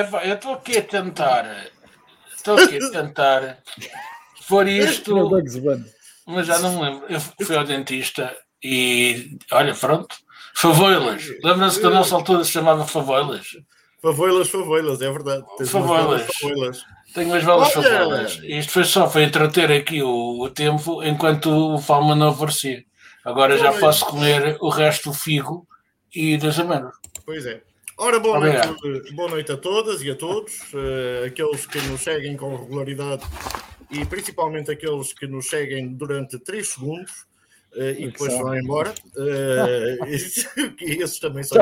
[0.00, 1.66] epá, eu estou aqui a tentar.
[2.34, 3.58] Estou aqui a tentar.
[4.42, 5.30] For isto.
[6.26, 7.06] Mas já não me lembro.
[7.08, 10.16] Eu fui ao dentista e olha, pronto.
[10.54, 11.24] Favoilas.
[11.42, 13.46] Lembra-se que a nossa altura se chamava Favoilas?
[14.02, 15.44] Favoilas, favoilas, é verdade.
[15.66, 16.26] Favoilas.
[16.40, 16.84] favoilas.
[17.14, 18.40] Tenho umas belas favoilas.
[18.42, 22.84] Isto foi só para entreter aqui o, o tempo enquanto o Falma não aparecia.
[23.24, 25.66] Agora já posso comer o resto do figo
[26.14, 26.94] e das amenas.
[27.26, 27.62] Pois é.
[28.02, 32.34] Ora, boa noite, boa noite a todas e a todos, uh, aqueles que nos seguem
[32.34, 33.22] com regularidade
[33.90, 37.26] e principalmente aqueles que nos seguem durante 3 segundos
[37.76, 38.94] uh, e depois vão embora.
[39.14, 40.06] Uh,
[40.80, 41.58] esses também são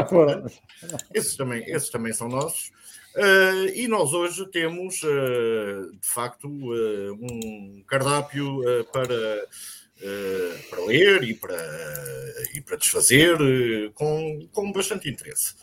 [1.13, 2.71] esses também, esses também são nossos.
[3.17, 8.61] Uh, e nós hoje temos, de facto, um cardápio
[8.93, 9.45] para,
[10.71, 11.57] para ler e para,
[12.55, 13.37] e para desfazer
[13.95, 15.55] com, com bastante interesse.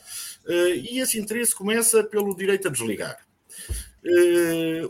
[0.47, 3.17] E esse interesse começa pelo direito a desligar.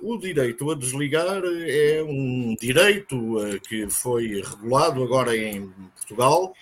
[0.02, 3.36] o direito a desligar é um direito
[3.68, 6.54] que foi regulado agora em Portugal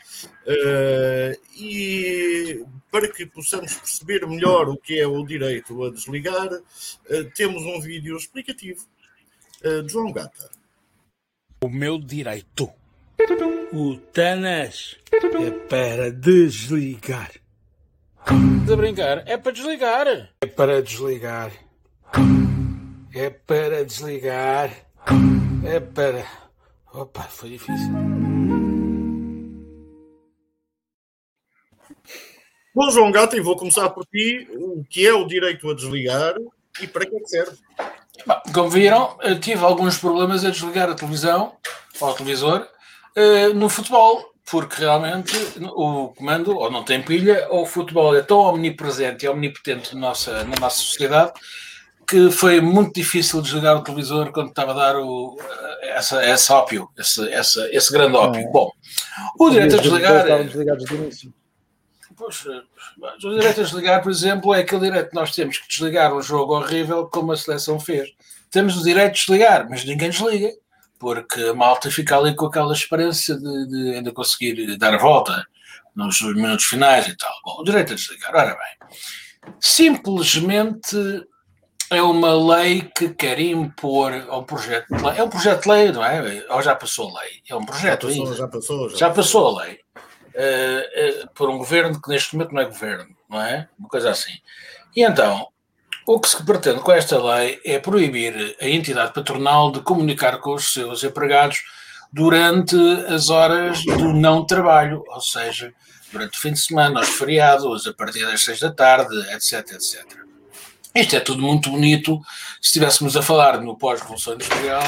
[0.45, 7.31] Uh, e para que possamos perceber melhor o que é o direito a desligar, uh,
[7.35, 8.85] temos um vídeo explicativo
[9.63, 10.49] uh, de João Gata.
[11.63, 12.69] O meu direito.
[13.71, 17.31] O Tanas é para desligar.
[18.65, 20.07] De brincar, é para desligar.
[20.41, 21.51] É para desligar.
[23.13, 24.69] É para desligar.
[25.65, 26.25] É para.
[26.93, 27.91] Opa, foi difícil.
[32.75, 34.47] Bom, João Gato, e vou começar por ti.
[34.51, 36.35] O que é o direito a desligar
[36.81, 37.57] e para que é que serve?
[38.53, 41.55] Como viram, tive alguns problemas a desligar a televisão
[41.99, 42.67] ou o televisor
[43.17, 48.21] uh, no futebol, porque realmente o comando ou não tem pilha ou o futebol é
[48.21, 51.33] tão omnipresente e omnipotente na nossa, na nossa sociedade
[52.07, 55.37] que foi muito difícil desligar o televisor quando estava a dar o,
[55.81, 58.49] essa, essa ópio, esse, essa, esse grande ópio.
[58.51, 58.71] Bom,
[59.39, 60.25] o direito a desligar.
[62.15, 66.13] Pois, o direito a desligar, por exemplo, é aquele direito que nós temos que desligar
[66.13, 68.09] um jogo horrível como a seleção fez.
[68.51, 70.51] Temos o direito de desligar, mas ninguém desliga,
[71.03, 75.45] porque a malta fica ali com aquela esperança de, de ainda conseguir dar a volta
[75.93, 77.33] nos minutos finais e tal.
[77.43, 80.95] Bom, o direito a desligar, ora bem, simplesmente
[81.89, 85.17] é uma lei que quer impor um projeto de lei.
[85.17, 86.45] É um projeto de lei, não é?
[86.49, 87.41] Ou já passou a lei?
[87.49, 91.49] É um projeto já passou, já passou, já, já passou a lei uh, uh, por
[91.49, 93.67] um governo que neste momento não é governo, não é?
[93.77, 94.33] Uma coisa assim.
[94.95, 95.49] E então,
[96.05, 100.53] o que se pretende com esta lei é proibir a entidade patronal de comunicar com
[100.53, 101.59] os seus empregados
[102.11, 102.75] durante
[103.07, 105.73] as horas do não trabalho, ou seja,
[106.11, 110.05] durante o fim de semana, aos feriados, a partir das seis da tarde, etc, etc.
[110.93, 112.19] Isto é tudo muito bonito
[112.61, 114.83] se estivéssemos a falar no pós-revolução industrial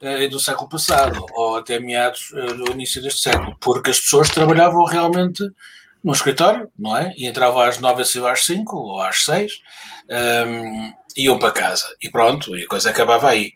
[0.00, 4.30] eh, do século passado, ou até meados eh, do início deste século, porque as pessoas
[4.30, 5.42] trabalhavam realmente
[6.02, 7.12] no escritório, não é?
[7.16, 9.60] E entravam às nove e às cinco, ou às seis,
[10.10, 13.52] um, iam para casa, e pronto, e a coisa acabava aí.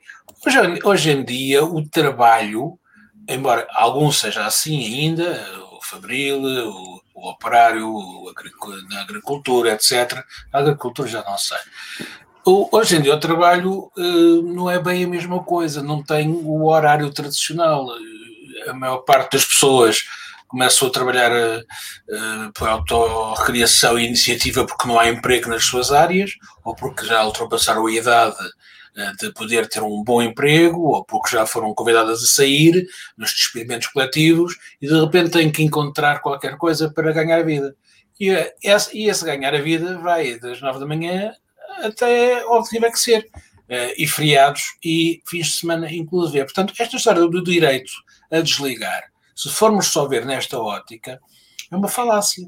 [0.46, 2.78] Hoje, hoje em dia, o trabalho,
[3.28, 8.32] embora algum seja assim ainda, o fabril, o, o operário, o,
[8.90, 11.58] na agricultura, etc., a agricultura já não sei,
[12.50, 16.64] Hoje em dia o trabalho uh, não é bem a mesma coisa, não tem o
[16.64, 17.86] horário tradicional.
[18.66, 20.04] A maior parte das pessoas
[20.48, 26.32] começam a trabalhar uh, por autorrecriação e iniciativa porque não há emprego nas suas áreas,
[26.64, 31.36] ou porque já ultrapassaram a idade uh, de poder ter um bom emprego, ou porque
[31.36, 32.86] já foram convidadas a sair
[33.16, 37.76] nos despedimentos coletivos e de repente têm que encontrar qualquer coisa para ganhar a vida.
[38.18, 38.30] E
[38.64, 41.32] esse, e esse ganhar a vida vai das nove da manhã
[41.82, 43.28] até onde tiver que ser.
[43.68, 46.42] Uh, e feriados e fins de semana, inclusive.
[46.46, 47.92] Portanto, esta história do direito
[48.30, 49.04] a desligar,
[49.38, 51.20] se formos só ver nesta ótica,
[51.70, 52.44] é uma falácia.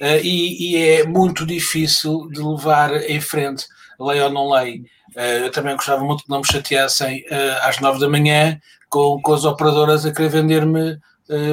[0.00, 3.66] Uh, e, e, é muito difícil de levar em frente,
[3.98, 4.84] lei ou não lei.
[5.16, 7.24] Uh, eu também gostava muito que não me chateassem
[7.62, 10.98] às nove da manhã com, com as operadoras a querer vender-me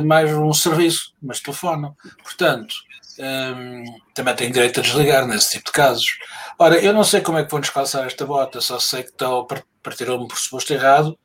[0.05, 1.95] mais um serviço, mas telefonam.
[2.23, 2.73] Portanto,
[3.19, 3.83] um,
[4.13, 6.17] também tenho direito a desligar nesse tipo de casos.
[6.59, 9.47] Ora, eu não sei como é que vão descalçar esta bota, só sei que estão,
[9.81, 11.17] partiram-me por pressuposto errado, uh,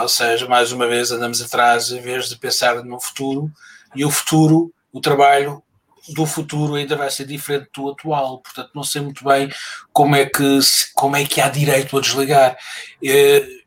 [0.00, 3.50] ou seja, mais uma vez andamos atrás em vez de pensar no futuro,
[3.94, 5.62] e o futuro, o trabalho
[6.10, 9.50] do futuro ainda vai ser diferente do atual, portanto não sei muito bem
[9.92, 10.58] como é que,
[10.94, 12.56] como é que há direito a desligar.
[13.02, 13.66] Uh,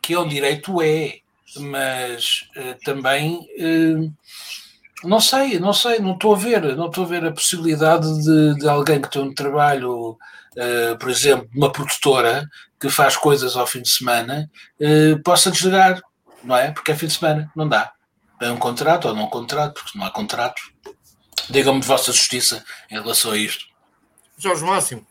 [0.00, 1.20] que é um direito é,
[1.56, 3.48] mas uh, também
[5.04, 8.58] não sei, não sei, não estou a ver, não estou a ver a possibilidade de,
[8.58, 10.16] de alguém que tem um trabalho
[10.56, 12.48] uh, por exemplo, uma produtora
[12.80, 16.00] que faz coisas ao fim de semana, uh, possa desligar,
[16.42, 16.70] não é?
[16.70, 17.92] Porque é fim de semana, não dá.
[18.40, 20.60] É um contrato ou não um contrato, porque não há contrato.
[21.48, 23.64] Digam-me de vossa justiça em relação a isto.
[24.36, 25.06] Jorge Máximo,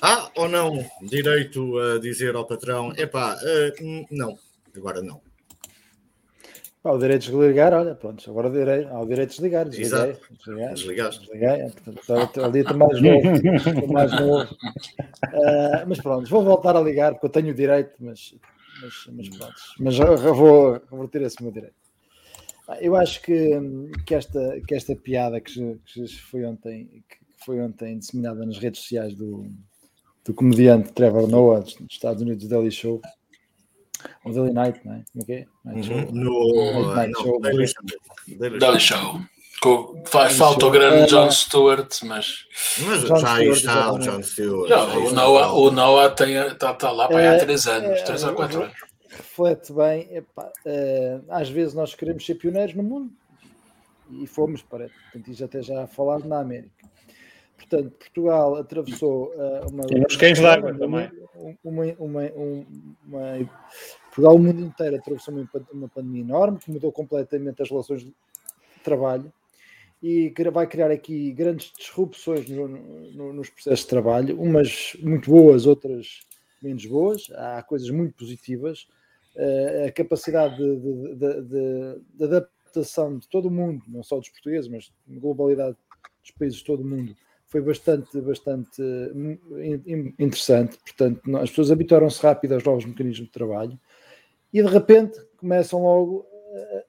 [0.00, 4.38] há ou não direito a dizer ao patrão: epá, uh, não,
[4.76, 5.20] agora não.
[6.84, 9.68] Há o direito de desligar, olha, pronto, agora direi, há o direito de desligar.
[9.68, 10.34] Desliguei, Exato.
[10.36, 11.20] Desliguei, Desligaste.
[11.20, 13.92] Desliguei, é, portanto, ali estou mais novo.
[13.92, 14.54] Mais novo.
[14.54, 18.34] Uh, mas pronto, vou voltar a ligar porque eu tenho o direito, mas,
[18.80, 19.54] mas, mas pronto.
[19.80, 21.74] Mas eu vou reverter esse meu direito.
[22.80, 23.50] Eu acho que,
[24.06, 28.82] que, esta, que esta piada que, que foi ontem, que foi ontem disseminada nas redes
[28.82, 29.50] sociais do,
[30.24, 33.00] do comediante Trevor Noah dos Estados Unidos, Daily Show,
[34.24, 35.02] o Daily Night, não é?
[35.12, 35.46] Como é que é?
[35.64, 36.12] Night uhum.
[36.12, 37.40] No Night não, Show.
[37.40, 38.58] Daily Show.
[38.58, 39.20] Daily Show.
[39.60, 42.46] Com, faz falta o grande John Stewart, mas.
[42.86, 44.68] Mas John já aí está o John Stewart.
[44.68, 48.26] Já, o, Noah, o Noah está tá lá para é, há 3 anos, 3 é,
[48.28, 48.74] ou 4 anos.
[49.10, 53.12] Reflete bem, epá, uh, às vezes nós queremos ser pioneiros no mundo
[54.12, 54.94] e fomos, parece.
[55.04, 56.70] Portanto, isso até já falado na América.
[57.56, 59.84] Portanto, Portugal atravessou uh, uma.
[59.90, 61.10] E nos cães d'água também.
[61.62, 62.22] Uma, uma,
[63.04, 63.50] uma,
[64.06, 68.12] Portugal, o mundo inteiro atravessou uma, uma pandemia enorme que mudou completamente as relações de
[68.82, 69.32] trabalho
[70.02, 75.66] e vai criar aqui grandes disrupções no, no, nos processos de trabalho, umas muito boas,
[75.66, 76.20] outras
[76.62, 77.28] menos boas.
[77.34, 78.86] Há coisas muito positivas.
[79.34, 84.28] Uh, a capacidade de, de, de, de, adaptação de todo o mundo, não só dos
[84.28, 85.76] portugueses, mas de globalidade
[86.22, 87.16] dos países de todo o mundo,
[87.48, 89.38] foi bastante, bastante hum,
[90.18, 90.78] interessante.
[90.78, 93.78] Portanto, as pessoas habituaram-se rápido aos novos mecanismos de trabalho
[94.52, 96.26] e de repente começam logo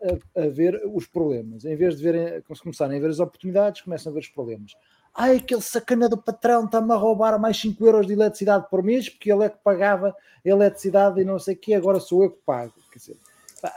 [0.03, 1.63] a, a, a, ver os problemas.
[1.63, 4.73] Em vez de verem, começarem a ver as oportunidades, começam a ver os problemas.
[5.15, 9.09] Ai, aquele sacana do patrão está-me a roubar mais 5 euros de eletricidade por mês
[9.09, 12.39] porque ele é que pagava eletricidade e não sei o quê, agora sou eu que
[12.45, 12.73] pago.
[12.91, 13.17] Quer dizer,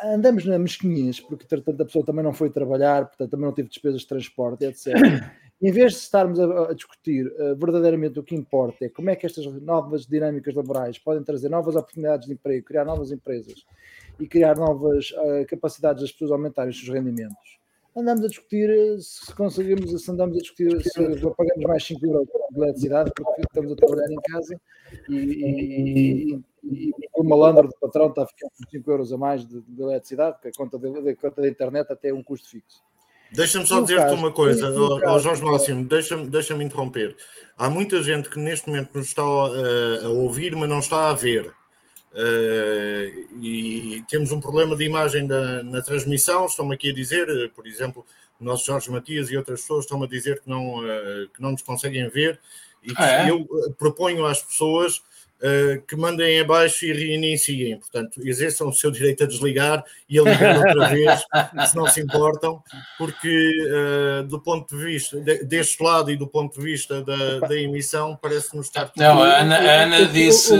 [0.05, 3.69] andamos na mesquinhez, porque portanto a pessoa também não foi trabalhar, portanto também não teve
[3.69, 4.95] despesas de transporte, etc.
[5.63, 9.17] Em vez de estarmos a, a discutir uh, verdadeiramente o que importa é como é
[9.17, 13.65] que estas novas dinâmicas laborais podem trazer novas oportunidades de emprego, criar novas empresas
[14.19, 17.61] e criar novas uh, capacidades das pessoas aumentarem os seus rendimentos,
[17.95, 21.01] andamos a discutir eh, se conseguimos, se andamos a discutir se
[21.37, 24.61] pagamos mais 5 euros de eletricidade porque estamos a trabalhar em casa
[25.09, 29.19] e, e, e, e o malandro do patrão está a ficar com 5 euros a
[29.19, 32.23] mais de, de eletricidade, porque a conta, de, a conta da internet até é um
[32.23, 32.83] custo fixo.
[33.35, 37.17] Deixa-me só dizer-te uma coisa, oh, Jorge Máximo, deixa-me deixa interromper.
[37.57, 41.15] Há muita gente que neste momento nos está a, a ouvir, mas não está a
[41.15, 41.53] ver.
[42.13, 46.45] Uh, e temos um problema de imagem da, na transmissão.
[46.45, 48.05] Estão-me aqui a dizer, por exemplo,
[48.39, 51.53] o nosso Jorge Matias e outras pessoas estão-me a dizer que não, uh, que não
[51.53, 52.39] nos conseguem ver.
[52.83, 53.31] E ah, é?
[53.31, 53.47] eu
[53.79, 55.03] proponho às pessoas uh,
[55.89, 57.79] que mandem abaixo e reiniciem.
[57.79, 61.21] Portanto, exerçam o seu direito a desligar e a ligar outra vez,
[61.69, 62.63] se não se importam,
[62.97, 67.41] porque uh, do ponto de vista de, deste lado e do ponto de vista da,
[67.41, 68.91] da emissão, parece-nos estar.
[68.97, 70.55] Não, a Ana, a Ana disse.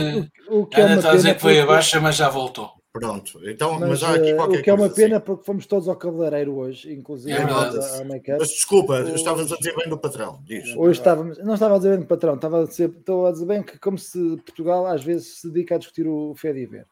[0.47, 2.82] O, o, o, que é Ana está a dizer que foi abaixo, mas já voltou.
[2.93, 5.25] Pronto, então, mas, mas há aqui eh, qualquer O que é uma pena assim.
[5.25, 9.15] porque fomos todos ao cabeleireiro hoje, inclusive é a, Mas desculpa, o...
[9.15, 10.39] estavas a dizer bem do patrão.
[10.45, 10.75] Diz.
[10.77, 13.47] Hoje estávamos, não estava a dizer bem do patrão, estava a dizer, estou a dizer
[13.47, 16.85] bem que como se Portugal às vezes se dedica a discutir o FEDIVER.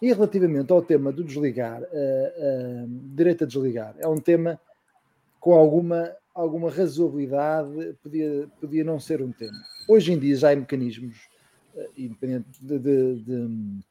[0.00, 4.58] E relativamente ao tema do desligar, uh, uh, direito a desligar, é um tema
[5.38, 9.58] com alguma, alguma razoabilidade, podia, podia não ser um tema.
[9.86, 11.28] Hoje em dia já há mecanismos,
[11.74, 13.82] uh, independente de, de, de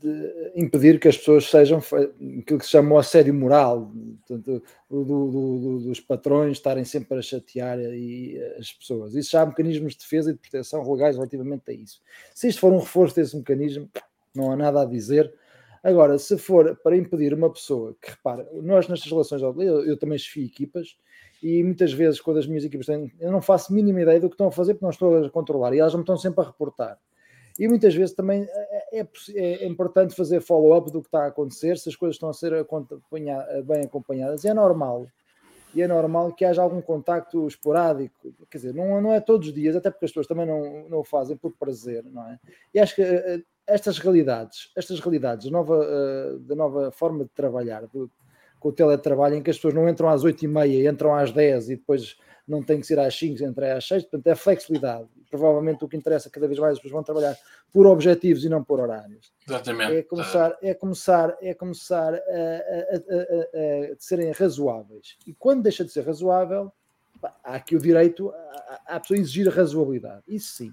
[0.00, 3.92] de impedir que as pessoas sejam aquilo que se chama o assédio moral,
[4.26, 9.14] portanto, do, do, do, dos patrões estarem sempre a chatear e, as pessoas.
[9.14, 12.00] Isso já há mecanismos de defesa e de proteção legais relativamente a isso.
[12.34, 13.88] Se isto for um reforço desse mecanismo,
[14.34, 15.32] não há nada a dizer.
[15.82, 20.18] Agora, se for para impedir uma pessoa que repara, nós nestas relações, eu, eu também
[20.18, 20.96] chefio equipas
[21.42, 24.34] e muitas vezes quando as minhas equipas têm, eu não faço mínima ideia do que
[24.34, 26.98] estão a fazer porque não estou a controlar e elas me estão sempre a reportar
[27.58, 28.46] e muitas vezes também
[28.92, 29.00] é,
[29.34, 32.34] é, é, importante fazer follow-up do que está a acontecer, se as coisas estão a
[32.34, 32.52] ser
[33.64, 34.44] bem acompanhadas.
[34.44, 35.06] É normal.
[35.74, 38.34] E é normal que haja algum contacto esporádico.
[38.50, 40.98] Quer dizer, não, não é todos os dias, até porque as pessoas também não, não
[40.98, 42.38] o fazem por prazer, não é?
[42.74, 47.30] E acho que uh, estas realidades, estas realidades da nova, uh, da nova forma de
[47.30, 48.10] trabalhar, do,
[48.58, 51.30] com o teletrabalho, em que as pessoas não entram às 8 e meia, entram às
[51.30, 55.06] 10 e depois não tem que ser às 5, entra às 6, portanto é flexibilidade.
[55.30, 57.36] Provavelmente o que interessa cada vez mais as pessoas vão trabalhar
[57.70, 59.30] por objetivos e não por horários.
[59.46, 59.96] Exatamente.
[59.96, 65.18] É começar, é começar, é começar a, a, a, a, serem razoáveis.
[65.26, 66.72] E quando deixa de ser razoável,
[67.44, 68.32] há aqui o direito
[68.86, 70.22] à pessoa exigir a razoabilidade.
[70.26, 70.72] Isso sim.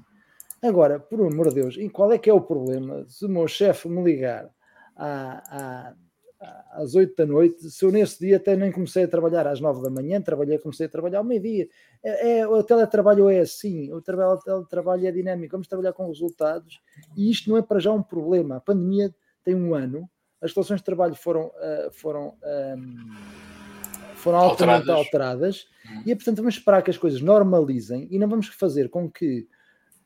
[0.61, 3.05] Agora, por amor de Deus, e qual é que é o problema?
[3.09, 4.49] Se o meu chefe me ligar
[4.95, 5.93] à,
[6.71, 9.81] às 8 da noite, se eu nesse dia até nem comecei a trabalhar às 9
[9.81, 11.67] da manhã, trabalhei, comecei a trabalhar ao meio-dia.
[12.03, 16.07] É, é, o teletrabalho é assim, o, trabalho, o teletrabalho é dinâmico, vamos trabalhar com
[16.07, 16.79] resultados
[17.15, 18.57] e isto não é para já um problema.
[18.57, 20.09] A pandemia tem um ano,
[20.41, 22.35] as relações de trabalho foram, uh, foram,
[22.77, 23.15] um,
[24.15, 26.03] foram altamente alteradas, alteradas hum.
[26.05, 29.47] e, portanto, vamos esperar que as coisas normalizem e não vamos fazer com que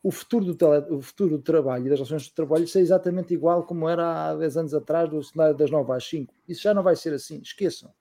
[0.02, 3.34] o futuro do, tele, o futuro do trabalho e das relações de trabalho seja exatamente
[3.34, 6.34] igual como era há 10 anos atrás, do cenário das 9 às 5.
[6.48, 7.92] Isso já não vai ser assim, esqueçam.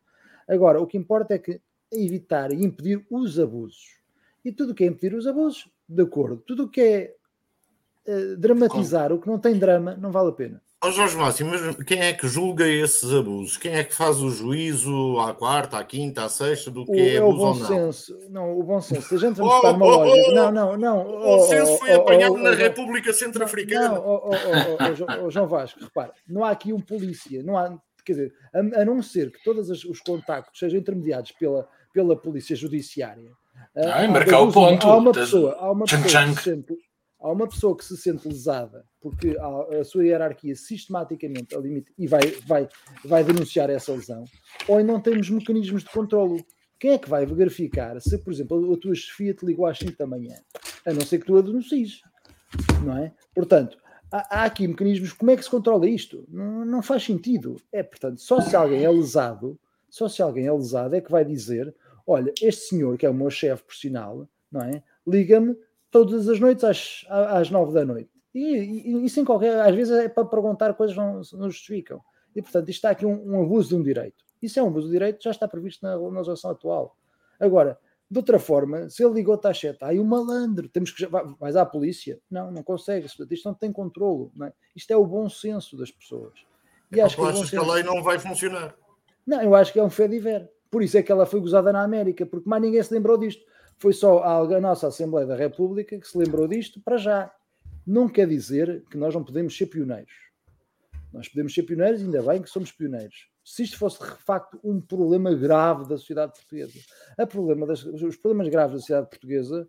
[0.46, 3.98] Agora, o que importa é que evitar e impedir os abusos.
[4.44, 6.42] E tudo o que é impedir os abusos, de acordo.
[6.46, 7.14] Tudo o que é
[8.06, 10.62] uh, dramatizar, o que não tem drama, não vale a pena.
[10.80, 13.56] Oh Jorge Máximo, mas quem é que julga esses abusos?
[13.56, 16.94] Quem é que faz o juízo à quarta, à quinta, à sexta do que o,
[16.94, 17.66] é, é abuso ou não?
[17.66, 18.30] Senso.
[18.30, 19.08] Não, o bom senso.
[19.08, 20.30] Se a gente vamos oh, estar numa oh, lógica...
[20.30, 21.00] Oh, não, não, não.
[21.00, 23.88] O bom senso foi apanhado na República Centro-Africana.
[23.88, 28.12] Não, oh, oh, oh, João Vasco, repara, não há aqui um polícia, não há, quer
[28.12, 33.32] dizer, a, a não ser que todos os contactos sejam intermediados pela, pela polícia judiciária.
[33.74, 34.86] Ah, marcar o ponto.
[34.86, 36.76] Há uma pessoa, há uma pessoa que sempre,
[37.20, 41.92] há uma pessoa que se sente lesada porque a, a sua hierarquia sistematicamente ao limite
[41.96, 42.68] e vai, vai,
[43.04, 44.24] vai denunciar essa lesão,
[44.66, 46.44] ou não temos mecanismos de controlo.
[46.78, 49.98] Quem é que vai verificar se, por exemplo, a tua chefia te ligou às 5
[49.98, 50.36] da manhã?
[50.86, 52.00] A não ser que tu a denuncies,
[52.84, 53.12] não é?
[53.34, 53.76] Portanto,
[54.10, 55.12] há, há aqui mecanismos.
[55.12, 56.24] Como é que se controla isto?
[56.28, 57.56] Não, não faz sentido.
[57.72, 61.24] É, portanto, só se alguém é lesado, só se alguém é lesado é que vai
[61.24, 61.74] dizer:
[62.06, 64.82] olha, este senhor, que é o meu chefe profissional, não é?
[65.06, 65.56] Liga-me
[65.90, 68.10] todas as noites às, às nove da noite.
[68.38, 72.00] E, e, sem qualquer, às vezes é para perguntar coisas que não, não justificam.
[72.34, 74.24] E portanto, isto está aqui um, um, abuso de um direito.
[74.40, 76.96] Isso é um abuso de direito, já está previsto na, na legislação atual.
[77.40, 77.78] Agora,
[78.10, 81.06] de outra forma, se ele ligou a sete, aí o malandro, temos que.
[81.06, 82.18] Vais à polícia?
[82.30, 83.06] Não, não consegue.
[83.06, 84.32] Isto não tem controlo.
[84.34, 84.52] Não é?
[84.74, 86.32] Isto é o bom senso das pessoas.
[86.90, 88.74] E acho que, achas que a lei não vai funcionar?
[89.26, 90.50] Não, eu acho que é um fé de ver.
[90.70, 93.44] Por isso é que ela foi gozada na América, porque mais ninguém se lembrou disto.
[93.78, 97.30] Foi só a nossa Assembleia da República que se lembrou disto para já.
[97.88, 100.12] Não quer dizer que nós não podemos ser pioneiros.
[101.10, 103.30] Nós podemos ser pioneiros, ainda bem que somos pioneiros.
[103.42, 106.78] Se isto fosse de facto um problema grave da sociedade portuguesa,
[107.30, 109.66] problema das, os problemas graves da sociedade portuguesa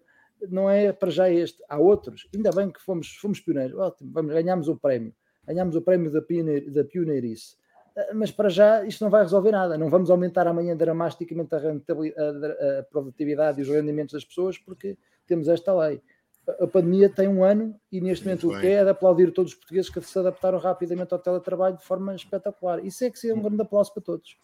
[0.49, 2.27] não é para já este, há outros.
[2.35, 3.77] Ainda bem que fomos, fomos pioneiros.
[3.77, 5.15] Ótimo, vamos, ganhamos o prémio.
[5.47, 7.55] Ganhamos o prémio da, pioneir, da pioneirice.
[7.95, 9.77] Ah, mas para já isto não vai resolver nada.
[9.77, 14.97] Não vamos aumentar amanhã dramaticamente a, a, a produtividade e os rendimentos das pessoas porque
[15.25, 16.01] temos esta lei.
[16.48, 18.58] A pandemia tem um ano e neste Muito momento bem.
[18.58, 21.77] o que é, é de aplaudir todos os portugueses que se adaptaram rapidamente ao teletrabalho
[21.77, 22.84] de forma espetacular.
[22.84, 24.36] Isso é que seria um grande aplauso para todos.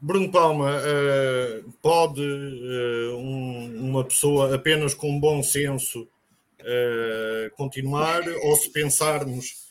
[0.00, 8.56] Bruno Palma, uh, pode uh, um, uma pessoa apenas com bom senso uh, continuar ou
[8.56, 9.68] se pensarmos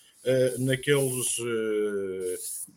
[0.59, 1.37] naqueles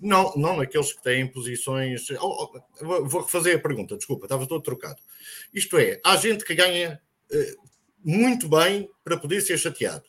[0.01, 2.09] não, não naqueles que têm posições.
[2.13, 2.49] Oh,
[2.81, 5.01] oh, vou refazer a pergunta, desculpa, estava todo trocado.
[5.53, 7.01] Isto é, há gente que ganha
[8.05, 10.05] muito bem para poder ser chateado.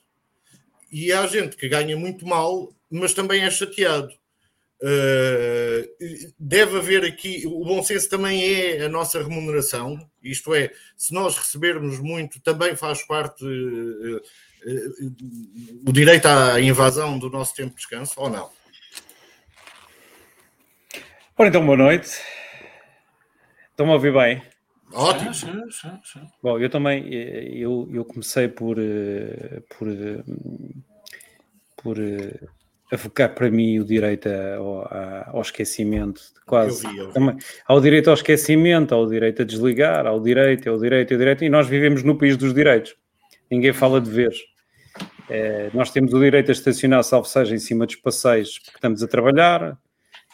[0.91, 4.13] E há gente que ganha muito mal, mas também é chateado.
[4.81, 11.13] Uh, deve haver aqui, o bom senso também é a nossa remuneração, isto é, se
[11.13, 14.21] nós recebermos muito, também faz parte uh,
[15.87, 18.51] o direito à invasão do nosso tempo de descanso, ou não?
[21.37, 22.09] Ora então, boa noite.
[23.71, 24.52] Estão-me a ouvir bem?
[24.93, 25.33] Ótimo.
[25.33, 26.19] Sim, sim, sim.
[26.41, 30.23] Bom, eu também, eu, eu comecei por, eh, por, eh,
[31.81, 32.39] por eh,
[32.91, 36.85] avocar para mim o direito ao, ao esquecimento, quase.
[36.85, 37.13] Eu vi, eu vi.
[37.13, 41.43] Também, ao direito ao esquecimento, ao direito a desligar, ao direito, ao direito, ao direito,
[41.43, 42.95] e nós vivemos no país dos direitos.
[43.49, 44.33] Ninguém fala de ver.
[45.29, 49.01] É, nós temos o direito a estacionar, salvo seja, em cima dos passeios, porque estamos
[49.01, 49.77] a trabalhar,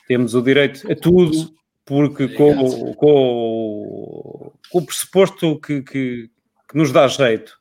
[0.08, 1.54] temos o direito a tudo,
[1.89, 6.29] porque com, com, com o pressuposto que, que,
[6.69, 7.60] que, nos dá jeito.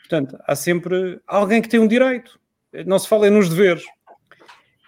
[0.00, 2.40] Portanto, há sempre alguém que tem um direito.
[2.84, 3.84] Não se fala nos deveres.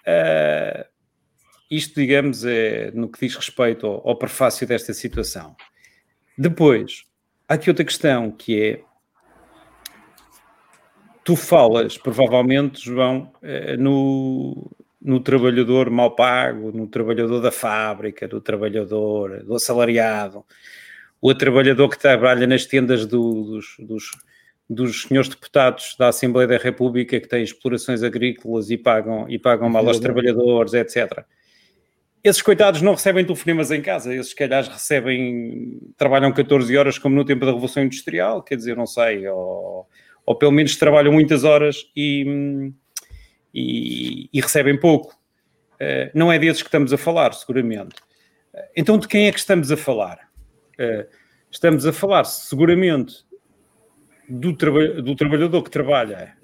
[0.04, 0.84] Uh,
[1.70, 5.54] isto, digamos, é no que diz respeito ao, ao prefácio desta situação.
[6.36, 7.04] Depois,
[7.48, 8.82] há aqui outra questão que é
[11.22, 14.68] tu falas, provavelmente, João, eh, no,
[15.08, 20.44] no trabalhador mal pago, no trabalhador da fábrica, do trabalhador, do assalariado,
[21.18, 24.10] o trabalhador que trabalha nas tendas do, dos, dos,
[24.68, 29.70] dos, senhores deputados da Assembleia da República que têm explorações agrícolas e pagam, e pagam
[29.70, 31.24] mal aos trabalhadores, etc.
[32.22, 37.16] esses coitados não recebem telefonemas em casa, esses, se calhar, recebem, trabalham 14 horas como
[37.16, 39.88] no tempo da Revolução Industrial, quer dizer, não sei, ou,
[40.26, 42.70] ou pelo menos trabalham muitas horas e,
[43.55, 45.14] e, e recebem pouco.
[45.75, 47.97] Uh, não é desses que estamos a falar, seguramente.
[48.76, 50.19] Então, de quem é que estamos a falar?
[50.75, 51.07] Uh,
[51.50, 53.25] estamos a falar, seguramente,
[54.28, 56.37] do, traba do trabalhador que trabalha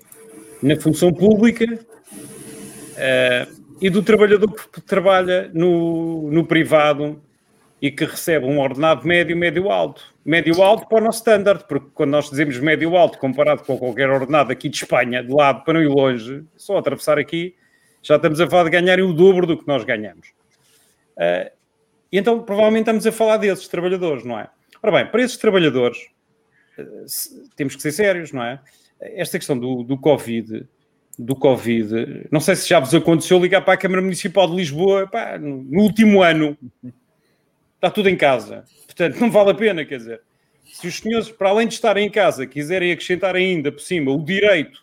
[0.63, 7.23] na função pública uh, e do trabalhador que trabalha no, no privado
[7.83, 10.13] e que recebe um ordenado médio, médio alto.
[10.25, 14.09] Médio alto para o nosso standard, porque quando nós dizemos médio alto comparado com qualquer
[14.09, 17.54] ordenado aqui de Espanha, de lado para não ir longe, só atravessar aqui,
[18.02, 20.28] já estamos a falar de ganharem o dobro do que nós ganhamos.
[21.16, 21.50] Uh,
[22.11, 24.49] então, provavelmente, estamos a falar desses trabalhadores, não é?
[24.83, 25.99] Ora bem, para esses trabalhadores,
[26.78, 28.61] uh, temos que ser sérios, não é?
[29.00, 30.66] Esta questão do, do Covid
[31.19, 32.26] do Covid.
[32.31, 35.62] Não sei se já vos aconteceu ligar para a Câmara Municipal de Lisboa pá, no,
[35.62, 36.57] no, último ano.
[37.76, 38.64] Está tudo em casa.
[38.95, 40.21] Portanto, não vale a pena, quer dizer.
[40.65, 44.25] Se os senhores, para além de estarem em casa, quiserem acrescentar ainda por cima o
[44.25, 44.83] direito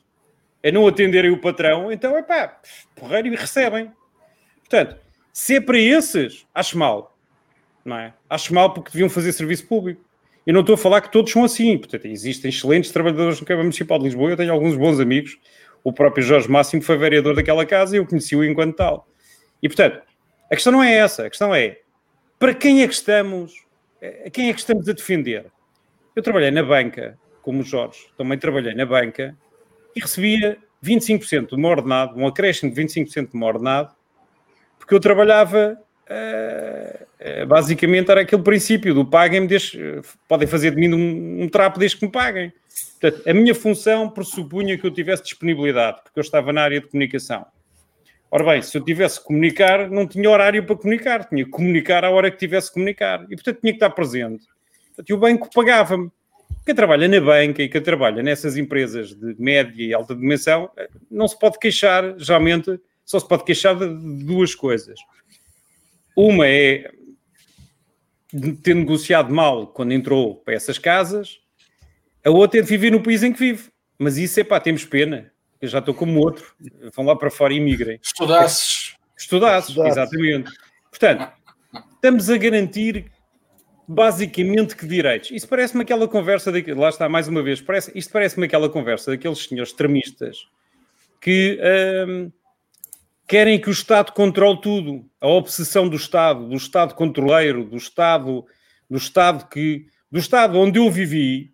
[0.64, 2.60] a não atenderem o patrão, então é pá,
[2.96, 3.92] porreiro e recebem.
[4.60, 4.96] Portanto,
[5.34, 7.18] se é para esses, acho mal.
[7.84, 8.14] Não é?
[8.30, 10.02] Acho mal porque deviam fazer serviço público.
[10.46, 11.78] Eu não estou a falar que todos são assim.
[11.78, 14.32] Portanto, existem excelentes trabalhadores no Câmara Municipal de Lisboa.
[14.32, 15.40] Eu tenho alguns bons amigos
[15.84, 19.08] o próprio Jorge Máximo foi vereador daquela casa e eu conheci-o enquanto tal.
[19.62, 20.02] E, portanto,
[20.50, 21.26] a questão não é essa.
[21.26, 21.80] A questão é,
[22.38, 23.54] para quem é que estamos,
[24.32, 25.46] quem é que estamos a defender?
[26.16, 29.38] Eu trabalhei na banca, como o Jorge, também trabalhei na banca
[29.96, 33.94] e recebia 25% do meu ordenado, um acréscimo de 25% do meu ordenado,
[34.80, 35.78] porque eu trabalhava,
[36.10, 39.48] uh, basicamente era aquele princípio do paguem-me,
[40.28, 42.52] podem fazer de mim um, um trapo desde que me paguem.
[43.00, 46.88] Portanto, a minha função pressupunha que eu tivesse disponibilidade, porque eu estava na área de
[46.88, 47.46] comunicação.
[48.34, 52.06] Ora bem, se eu tivesse que comunicar, não tinha horário para comunicar, tinha que comunicar
[52.06, 53.26] à hora que tivesse que comunicar.
[53.30, 54.46] E, portanto, tinha que estar presente.
[54.88, 56.10] Portanto, e o banco pagava-me.
[56.66, 60.70] Quem trabalha na banca e quem trabalha nessas empresas de média e alta dimensão,
[61.10, 63.88] não se pode queixar, geralmente, só se pode queixar de
[64.24, 64.98] duas coisas.
[66.16, 66.90] Uma é
[68.64, 71.40] ter negociado mal quando entrou para essas casas,
[72.24, 73.70] a outra é de viver no país em que vive.
[74.00, 75.32] Mas isso é pá, temos pena.
[75.62, 76.56] Eu já estou como outro.
[76.96, 78.00] Vão lá para fora e migrem.
[78.02, 78.96] Estudasses.
[79.18, 79.98] Estudasses, Estudasses.
[79.98, 80.52] exatamente.
[80.90, 81.32] Portanto,
[81.96, 83.12] estamos a garantir
[83.88, 85.32] basicamente que direitos.
[85.32, 89.12] Isso parece-me aquela conversa, de, lá está mais uma vez, parece, isto parece-me aquela conversa
[89.12, 90.48] daqueles senhores extremistas
[91.20, 91.60] que
[92.08, 92.32] hum,
[93.28, 95.06] querem que o Estado controle tudo.
[95.20, 98.46] A obsessão do Estado, do Estado controleiro, do Estado,
[98.90, 101.52] do Estado que, do Estado onde eu vivi,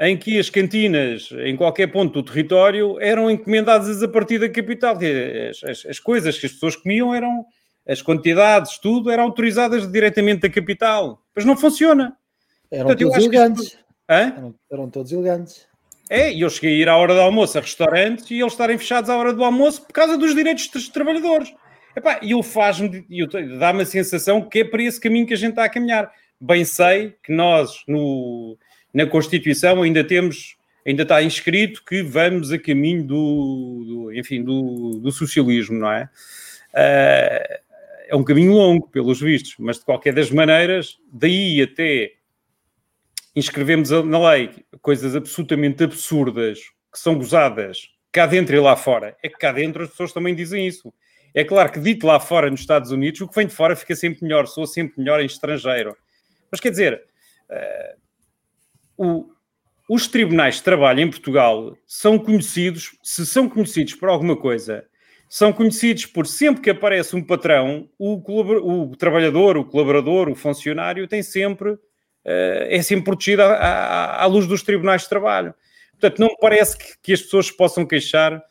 [0.00, 4.96] em que as cantinas em qualquer ponto do território eram encomendadas a partir da capital.
[4.96, 7.44] As, as, as, coisas que as pessoas comiam eram,
[7.86, 11.20] as quantidades, tudo, eram autorizadas diretamente da capital.
[11.34, 12.16] Mas não funciona.
[12.70, 13.78] Eram Portanto, todos elegantes.
[14.08, 15.66] Eram, eram, todos elegantes.
[16.10, 18.76] É, e eu cheguei a ir à hora do almoço a restaurantes e eles estarem
[18.76, 21.54] fechados à hora do almoço por causa dos direitos dos trabalhadores.
[22.22, 23.06] E ele faz-me,
[23.58, 26.10] dá-me a sensação que é para esse caminho que a gente está a caminhar.
[26.40, 28.58] Bem sei que nós, no,
[28.92, 34.98] na Constituição ainda temos, ainda está inscrito que vamos a caminho do, do enfim, do,
[34.98, 36.08] do, socialismo, não é?
[36.74, 37.62] Uh,
[38.08, 42.12] é um caminho longo, pelos vistos, mas de qualquer das maneiras, daí até
[43.34, 44.50] inscrevemos na lei
[44.82, 46.58] coisas absolutamente absurdas
[46.92, 49.16] que são gozadas cá dentro e lá fora.
[49.22, 50.92] É que cá dentro as pessoas também dizem isso.
[51.34, 53.96] É claro que dito lá fora nos Estados Unidos, o que vem de fora fica
[53.96, 55.96] sempre melhor, soa sempre melhor em estrangeiro.
[56.50, 57.02] Mas quer dizer,
[57.50, 57.98] uh,
[59.02, 59.26] o,
[59.88, 64.84] os tribunais de trabalho em Portugal são conhecidos, se são conhecidos por alguma coisa,
[65.28, 68.20] são conhecidos por sempre que aparece um patrão, o,
[68.92, 71.78] o trabalhador, o colaborador, o funcionário tem sempre, uh,
[72.24, 75.54] é sempre protegido à, à, à, luz dos tribunais de trabalho.
[75.92, 78.42] Portanto, não me parece que, que as pessoas possam queixar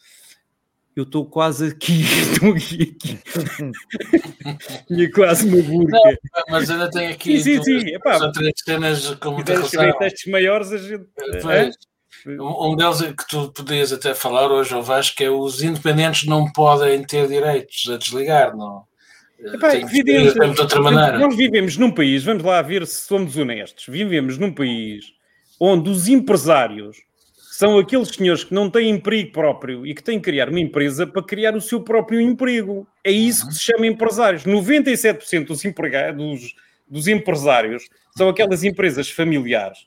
[0.95, 2.01] eu estou quase aqui,
[2.34, 2.97] estou aqui,
[4.91, 5.10] aqui.
[5.10, 5.97] Quase uma burca.
[5.97, 7.97] Não, mas ainda tem aqui sim, sim, sim.
[8.17, 9.54] São três cenas com muita
[9.97, 11.06] testes maiores, a gente...
[11.49, 11.71] É?
[12.27, 16.27] Um deles é que tu podias até falar hoje ao Vasco, que é os independentes
[16.27, 18.84] não podem ter direitos a desligar, não?
[19.39, 21.17] Epá, evidente, de outra maneira.
[21.17, 25.13] Nós vivemos num país, vamos lá ver se somos honestos, vivemos num país
[25.60, 26.97] onde os empresários
[27.62, 31.06] são aqueles senhores que não têm emprego próprio e que têm que criar uma empresa
[31.06, 32.88] para criar o seu próprio emprego.
[33.04, 34.45] É isso que se chama empresários.
[34.45, 36.56] 97% dos, empregados,
[36.89, 39.86] dos empresários são aquelas empresas familiares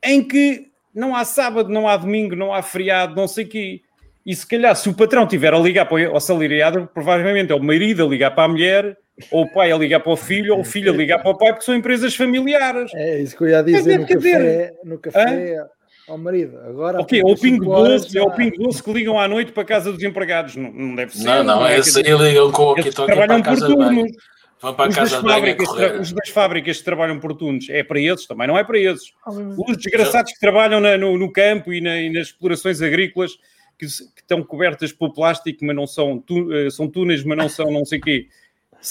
[0.00, 3.80] em que não há sábado, não há domingo, não há feriado, não sei o quê.
[4.24, 7.60] E se calhar, se o patrão tiver a ligar para o salariado, provavelmente é o
[7.60, 8.96] marido a ligar para a mulher
[9.32, 11.36] ou o pai a ligar para o filho, ou o filho a ligar para o
[11.36, 12.94] pai, porque são empresas familiares.
[12.94, 15.66] É isso que eu ia dizer no café, no café
[16.08, 16.58] ao marido.
[16.58, 19.62] Agora, okay, ou o pingo doce, é o pingo doce que ligam à noite para
[19.62, 20.56] a casa dos empregados.
[20.56, 21.24] Não, não deve ser.
[21.24, 24.12] Não, não, não é esse aí ligam com o que trabalham por turnos.
[24.60, 25.68] Vão para a casa das fábricas,
[26.00, 29.12] os das fábricas que trabalham por turnos, é para esses também, não é para esses.
[29.26, 33.32] Os desgraçados que trabalham na, no, no, campo e, na, e, nas explorações agrícolas
[33.76, 37.48] que, que, estão cobertas por plástico, mas não são, tu, eh, são túneis, mas não
[37.48, 38.28] são não sei o quê.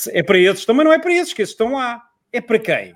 [0.10, 2.04] É para esses, também não é para esses que esses estão lá.
[2.34, 2.94] É para quem?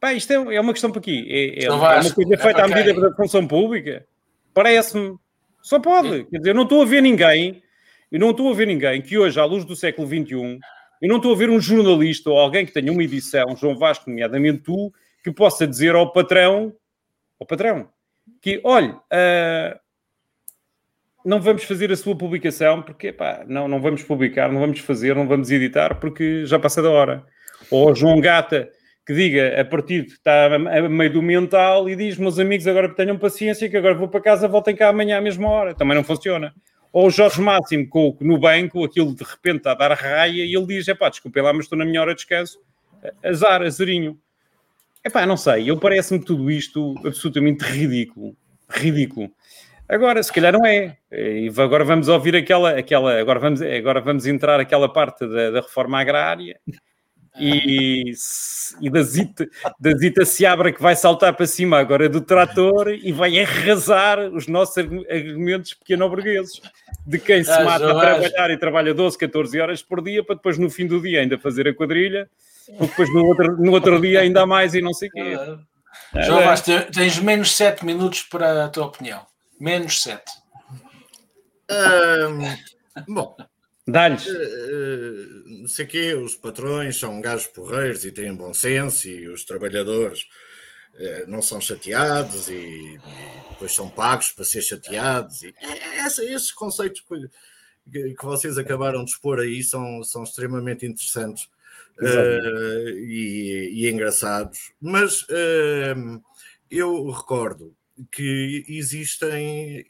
[0.00, 1.26] Pá, isto é, é uma questão para aqui.
[1.28, 4.06] É, é, é uma coisa feita à medida da função pública.
[4.52, 5.16] Parece-me.
[5.62, 6.24] Só pode.
[6.24, 7.62] Quer dizer, eu não estou a ver ninguém,
[8.10, 10.58] eu não estou a ver ninguém que hoje, à luz do século XXI,
[11.02, 14.08] eu não estou a ver um jornalista ou alguém que tenha uma edição, João Vasco,
[14.08, 16.72] nomeadamente tu, que possa dizer ao patrão,
[17.40, 17.88] ao patrão,
[18.40, 19.78] que, olha, uh,
[21.24, 25.16] não vamos fazer a sua publicação porque, pá, não, não vamos publicar, não vamos fazer,
[25.16, 27.26] não vamos editar porque já passa da hora.
[27.70, 28.70] Ou João Gata,
[29.06, 32.88] que diga a partir de está a meio do mental e diz, meus amigos, agora
[32.88, 35.74] tenham paciência que agora vou para casa, voltem cá amanhã à mesma hora.
[35.74, 36.52] Também não funciona.
[36.92, 40.52] Ou o Jorge Máximo com, no banco, aquilo de repente está a dar raia e
[40.52, 42.58] ele diz: é pá, desculpe lá, mas estou na minha hora de descanso.
[43.22, 44.18] Azar, azarinho.
[45.04, 48.36] É pá, não sei, eu parece-me tudo isto absolutamente ridículo.
[48.68, 49.30] Ridículo.
[49.88, 50.96] Agora, se calhar não é.
[51.12, 55.60] E agora vamos ouvir aquela, aquela agora vamos, agora vamos entrar aquela parte da, da
[55.60, 56.58] reforma agrária
[57.38, 58.12] e,
[58.80, 63.12] e da, Zita, da Zita Seabra que vai saltar para cima agora do trator e
[63.12, 66.60] vai arrasar os nossos argumentos pequeno-burgueses
[67.06, 70.36] de quem se ah, mata a trabalhar e trabalha 12, 14 horas por dia para
[70.36, 72.28] depois no fim do dia ainda fazer a quadrilha,
[72.80, 75.38] depois no outro, no outro dia ainda mais e não sei o quê.
[76.14, 79.26] Ah, João Vaz, tens menos 7 minutos para a tua opinião.
[79.60, 80.22] Menos 7.
[81.70, 83.36] Um, bom,
[83.86, 84.26] Dá-lhes.
[84.26, 89.44] Uh, não sei quê, os patrões são gajos porreiros e têm bom senso e os
[89.44, 90.22] trabalhadores
[90.94, 93.00] uh, não são chateados e, e,
[93.50, 95.44] depois são pagos para ser chateados.
[95.44, 97.00] E, é, essa, esses conceitos
[97.92, 101.44] que, que, vocês acabaram de expor aí são, são extremamente interessantes
[102.00, 104.72] uh, e, e, engraçados.
[104.80, 105.24] Mas
[106.68, 107.72] eu recordo
[108.10, 109.86] que existem,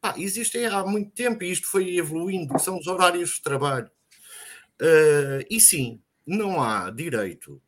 [0.00, 3.90] pá, existem há muito tempo e isto foi evoluindo, são os horários de trabalho.
[4.80, 7.62] Uh, e sim, não há direito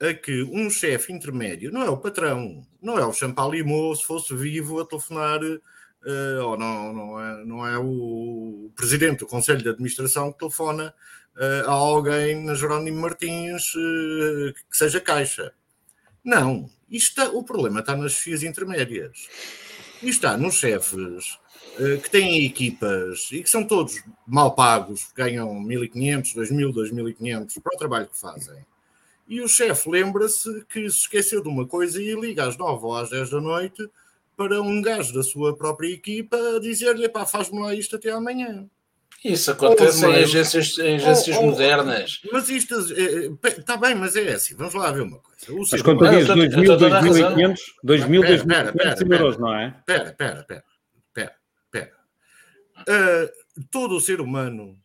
[0.00, 4.34] a que um chefe intermédio, não é o patrão, não é o Champalimau, se fosse
[4.34, 9.68] vivo, a telefonar, uh, ou não, não, é, não é o presidente do Conselho de
[9.68, 10.92] Administração que telefona
[11.36, 15.54] uh, a alguém na Jerónimo Martins que seja caixa.
[16.24, 19.28] Não, está, o problema está nas chefias intermédias.
[20.02, 21.38] E está nos chefes
[21.78, 27.74] uh, que têm equipas e que são todos mal pagos, ganham 1.500, 2.000, 2.500 para
[27.74, 28.64] o trabalho que fazem.
[29.28, 32.96] E o chefe lembra-se que se esqueceu de uma coisa e liga às 9 ou
[32.96, 33.88] às 10 da noite
[34.36, 38.68] para um gajo da sua própria equipa dizer-lhe: pá, faz-me lá isto até amanhã.
[39.24, 42.20] Isso acontece em agências, em agências ou, modernas.
[42.32, 42.74] Mas isto
[43.44, 44.56] está bem, mas é assim.
[44.56, 45.52] Vamos lá ver uma coisa.
[45.52, 49.68] O mas quando tu dizes 2.000, 2.500, 2.000, euros, não é?
[49.78, 50.64] Espera, espera, espera.
[51.06, 51.92] espera, espera.
[52.80, 54.76] Uh, todo o ser humano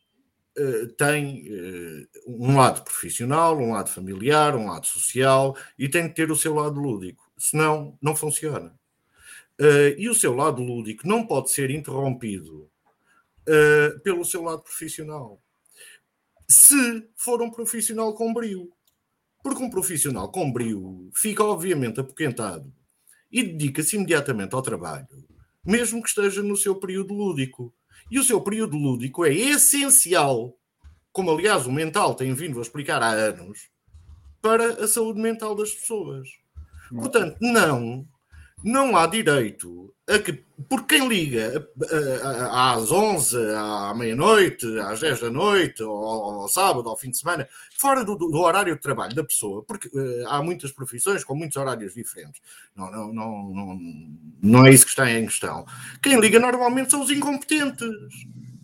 [0.59, 6.13] uh, tem uh, um lado profissional, um lado familiar, um lado social e tem que
[6.13, 7.23] ter o seu lado lúdico.
[7.39, 8.71] Senão, não funciona.
[9.97, 12.69] e o seu lado lúdico não pode ser interrompido
[13.47, 15.41] uh, pelo seu lado profissional.
[16.47, 18.71] Se for um profissional com brio.
[19.43, 22.73] Porque um profissional com brio fica, obviamente, apoquentado
[23.31, 25.07] e dedica-se imediatamente ao trabalho,
[25.65, 27.73] mesmo que esteja no seu período lúdico.
[28.09, 30.57] E o seu período lúdico é essencial,
[31.11, 33.69] como aliás o mental tem vindo a explicar há anos,
[34.41, 36.29] para a saúde mental das pessoas.
[36.89, 38.07] Portanto, não
[38.63, 41.67] não há direito a que, por quem liga
[42.51, 47.47] às 11, à meia-noite, às 10 da noite, ou ao sábado, ao fim de semana,
[47.77, 51.57] fora do, do horário de trabalho da pessoa, porque uh, há muitas profissões com muitos
[51.57, 52.41] horários diferentes.
[52.73, 53.79] Não, não, não, não,
[54.41, 55.65] não é isso que está em questão.
[56.01, 57.87] Quem liga normalmente são os incompetentes.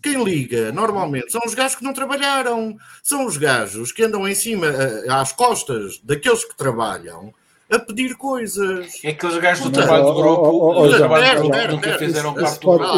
[0.02, 4.34] Quem liga normalmente são os gajos que não trabalharam, são os gajos que andam em
[4.34, 7.34] cima, uh, às costas daqueles que trabalham
[7.70, 9.00] a pedir coisas.
[9.04, 12.78] É aqueles gajos do trabalho do grupo, do trabalho do grupo nunca fizeram parte do
[12.78, 12.94] grupo.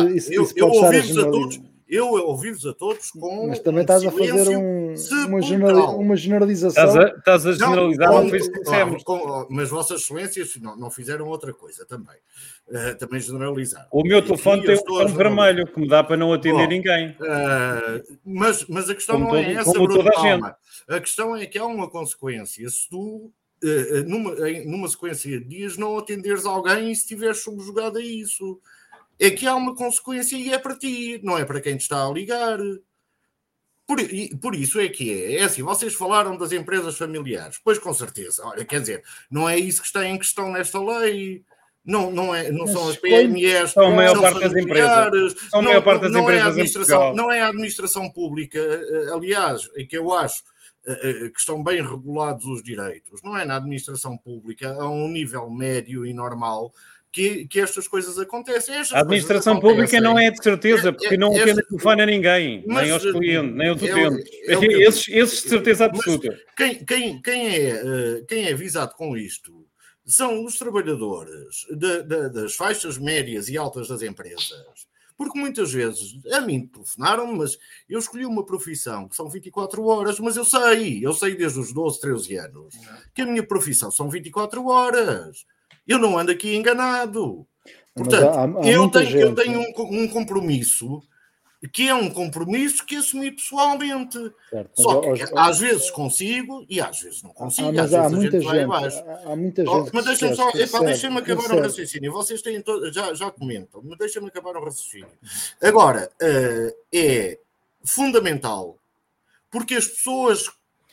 [0.57, 3.47] Eu ouvi-vos a todos, eu ouvi-vos a todos com.
[3.47, 4.95] Mas também estás a fazer um,
[5.29, 7.07] uma, general, uma, generalização.
[7.07, 9.05] Estás a, generalizar, não, foi isso que dissemos.
[9.05, 12.17] Com, mas Vossas Excelências não, não fizeram outra coisa também.
[12.67, 13.87] Uh, também generalizaram.
[13.93, 17.11] O meu telefone tem um botão vermelho que me dá para não atender Bom, ninguém.
[17.11, 20.57] Uh, mas, mas a questão como não é essa, Bruno Palma.
[20.89, 22.69] A, a questão é que há uma consequência.
[22.69, 23.31] Se tu
[24.07, 28.61] numa, numa sequência de dias, não atenderes alguém e se estiveres subjugado a isso
[29.19, 32.07] é que há uma consequência e é para ti, não é para quem te está
[32.07, 32.59] a ligar.
[33.87, 33.99] Por,
[34.41, 35.37] por isso é que é.
[35.37, 37.59] É assim, vocês falaram das empresas familiares.
[37.63, 38.45] Pois com certeza.
[38.45, 41.43] Olha, quer dizer, não é isso que está em questão nesta lei.
[41.85, 45.37] Não, não, é, não são as PMEs, são a maior parte das empresas.
[45.49, 48.59] São a maior parte das não, empresas é a administração, não é a administração pública,
[48.59, 50.56] eh, aliás, é que eu acho eh, eh,
[50.87, 53.21] que estão bem regulados os direitos.
[53.23, 56.73] Não é na administração pública, a um nível médio e normal,
[57.17, 58.75] que, que estas coisas acontecem.
[58.75, 62.07] Estas a administração pública não é de certeza, porque é, não é, atende telefone a
[62.07, 64.31] ninguém, mas, nem aos clientes, nem aos utentes.
[64.47, 66.39] É, é esses, esses de certeza absoluta.
[66.55, 69.67] Quem, quem, quem, é, eh, quem é avisado com isto
[70.05, 74.87] são os trabalhadores de, de, das faixas médias e altas das empresas.
[75.17, 77.57] Porque muitas vezes a mim telefonaram, mas
[77.89, 81.73] eu escolhi uma profissão que são 24 horas, mas eu sei, eu sei desde os
[81.73, 82.75] 12, 13 anos
[83.15, 85.47] que a minha profissão são 24 horas.
[85.87, 87.47] Eu não ando aqui enganado.
[87.95, 91.03] Portanto, há, há eu, tenho, gente, eu tenho um, um, compromisso
[91.73, 94.19] que é um compromisso que assumi pessoalmente.
[94.51, 97.79] Certo, Só que hoje, às vezes consigo e às vezes não consigo.
[97.79, 99.91] Ah, às há muita gente, há, há, muita gente.
[99.93, 102.13] mas deixa-me só, deixa-me acabar o raciocínio.
[102.13, 105.09] Vocês têm todo, já, já comentam, mas deixa-me acabar o raciocínio.
[105.63, 107.39] Agora, uh, é
[107.85, 108.79] fundamental
[109.51, 110.45] porque as pessoas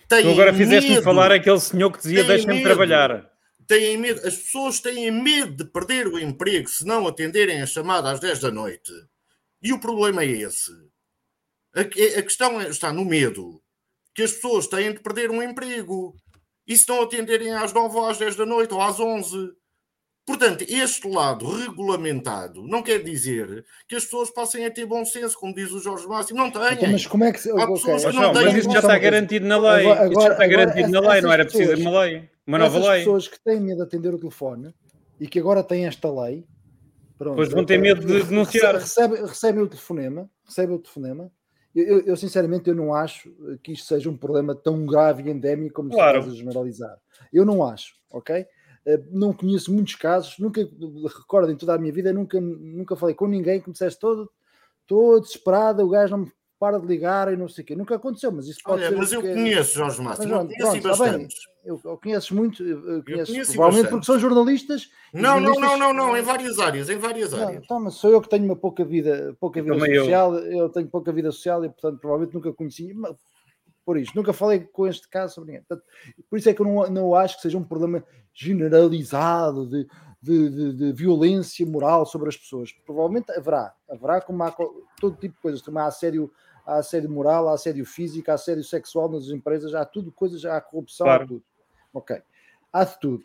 [0.08, 0.24] têm.
[0.24, 3.34] Tu agora fizeste-me falar aquele senhor que dizia deixa-me trabalhar
[3.68, 8.12] têm medo, as pessoas têm medo de perder o emprego se não atenderem a chamada
[8.12, 8.92] às 10 da noite.
[9.64, 10.72] E o problema é esse.
[11.76, 13.62] A, a questão é, está no medo
[14.14, 16.14] que as pessoas têm de perder um emprego.
[16.68, 19.52] E se não atenderem às 9 ou às 10 da noite ou às 11.
[20.26, 25.38] Portanto, este lado regulamentado não quer dizer que as pessoas passem a ter bom senso,
[25.38, 26.40] como diz o Jorge Máximo.
[26.40, 26.74] Não têm.
[26.74, 27.40] Então, mas como é que.
[27.40, 27.52] Se...
[27.52, 28.12] Há pessoas okay.
[28.12, 29.86] que não, mas isso já está garantido na lei.
[29.86, 32.30] Agora, agora, já está garantido agora, na lei, não era preciso uma lei.
[32.48, 32.90] Uma nova lei.
[32.90, 34.74] As pessoas que têm medo de atender o telefone
[35.20, 36.46] e que agora têm esta lei.
[37.18, 38.76] Pronto, pois vão ter medo de denunciar.
[38.76, 40.30] Recebem recebe o telefonema.
[40.46, 41.32] Recebem o telefonema.
[41.76, 45.32] Eu, eu, eu, sinceramente eu não acho que isto seja um problema tão grave e
[45.32, 46.22] endémico como claro.
[46.24, 46.98] se a generalizar.
[47.32, 48.46] Eu não acho, ok?
[48.86, 50.62] Eh, não conheço muitos casos, nunca
[51.18, 54.30] recordo em toda a minha vida, nunca, nunca falei com ninguém que me dissesse todo,
[54.86, 56.32] todo desesperado, o gajo não me
[56.64, 57.76] para de ligar e não sei o quê.
[57.76, 58.96] Nunca aconteceu, mas isso pode Olha, ser.
[58.96, 59.34] Mas eu que...
[59.34, 61.36] conheço, Jorge Márcio, não conheço pronto, bastante.
[61.66, 64.90] Eu, eu conheço muito, eu conheço, eu conheço provavelmente porque são jornalistas.
[65.14, 65.62] Não, jornalistas...
[65.62, 67.50] não, não, não, não, em várias áreas, em várias áreas.
[67.50, 70.58] Não, então, mas sou eu que tenho uma pouca vida, pouca vida social, eu.
[70.60, 70.70] eu.
[70.70, 72.96] tenho pouca vida social e, portanto, provavelmente nunca conheci.
[73.86, 75.66] Por isso, nunca falei com este caso sobre ninguém.
[75.68, 75.86] Portanto,
[76.30, 78.02] por isso é que eu não, não acho que seja um problema
[78.34, 79.86] generalizado de,
[80.24, 82.72] de, de, de, violência moral sobre as pessoas.
[82.86, 84.56] Provavelmente haverá, haverá como há
[85.00, 86.32] todo tipo de coisas, também há assédio,
[86.66, 90.60] há assédio moral, há assédio físico, há assédio sexual nas empresas, há tudo, coisas, há
[90.62, 91.24] corrupção, claro.
[91.24, 91.44] há tudo.
[91.94, 92.22] Ok,
[92.72, 93.24] há de tudo.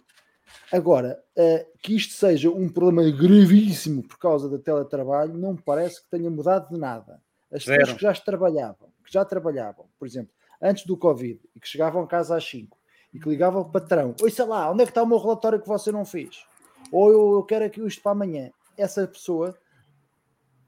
[0.72, 6.02] Agora, uh, que isto seja um problema gravíssimo por causa do teletrabalho, não me parece
[6.02, 7.20] que tenha mudado de nada.
[7.52, 7.80] As Zero.
[7.80, 12.02] pessoas que já trabalhavam, que já trabalhavam, por exemplo, antes do Covid, e que chegavam
[12.02, 12.76] a casa às 5
[13.12, 15.60] e que ligavam ao patrão: Oi, sei lá, onde é que está o meu relatório
[15.60, 16.44] que você não fez?
[16.92, 18.50] Ou eu, eu quero aqui isto para amanhã.
[18.76, 19.56] Essa pessoa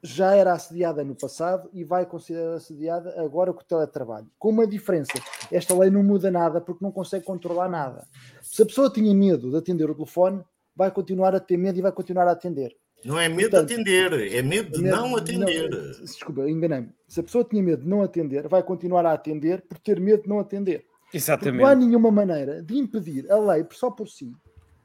[0.02, 4.26] já era assediada no passado e vai considerar assediada agora com o teletrabalho.
[4.38, 5.12] Com uma diferença:
[5.50, 8.06] esta lei não muda nada porque não consegue controlar nada.
[8.42, 10.42] Se a pessoa tinha medo de atender o telefone,
[10.74, 12.74] vai continuar a ter medo e vai continuar a atender.
[13.04, 15.70] Não é medo Portanto, de atender, é medo de medo, não atender.
[15.70, 16.92] Não, desculpa, enganei-me.
[17.08, 20.24] Se a pessoa tinha medo de não atender, vai continuar a atender por ter medo
[20.24, 20.84] de não atender.
[21.12, 21.58] Exatamente.
[21.58, 24.32] Porque não há nenhuma maneira de impedir a lei, só por si,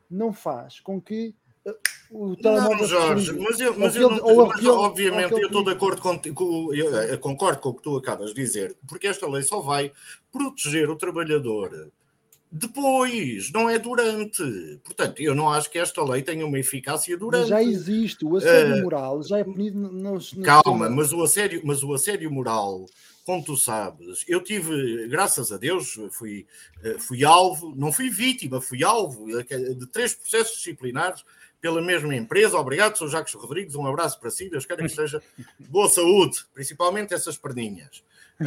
[0.09, 1.35] não faz com que
[2.11, 2.77] o telemóvel.
[2.77, 6.19] Não, Jorge, mas eu, mas eu não, mas, obviamente eu estou de acordo com,
[6.73, 9.91] eu concordo com o que tu acabas de dizer, porque esta lei só vai
[10.31, 11.91] proteger o trabalhador
[12.51, 14.79] depois, não é durante.
[14.83, 17.41] Portanto, eu não acho que esta lei tenha uma eficácia durante.
[17.41, 20.31] Mas já existe, o assédio uh, moral já é punido nos.
[20.31, 22.85] nos calma, mas o, assédio, mas o assédio moral,
[23.25, 26.45] como tu sabes, eu tive, graças a Deus, fui,
[26.81, 31.25] eh, fui alvo, não fui vítima, fui alvo de três processos disciplinares
[31.65, 32.59] pela mesma empresa.
[32.59, 35.19] Obrigado, sou Jacques Rodrigues, um abraço para si, Deus quero que esteja
[35.57, 38.03] boa saúde, principalmente essas perninhas.
[38.39, 38.45] Uh,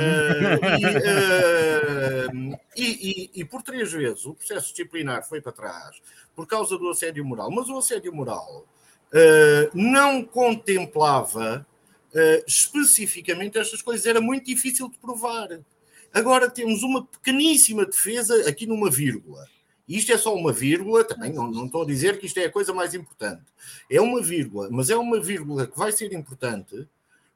[2.77, 5.97] e, e, e, por três vezes o processo disciplinar foi para trás
[6.37, 8.65] por causa do assédio moral, mas o assédio moral
[9.13, 11.67] uh, não contemplava
[12.15, 14.07] uh, especificamente estas coisas.
[14.07, 15.49] Era muito difícil de provar.
[16.15, 19.45] Agora temos uma pequeníssima defesa aqui numa vírgula.
[19.89, 22.53] Isto é só uma vírgula, também não, não estou a dizer que isto é a
[22.53, 23.45] coisa mais importante.
[23.91, 26.87] É uma vírgula, mas é uma vírgula que vai ser importante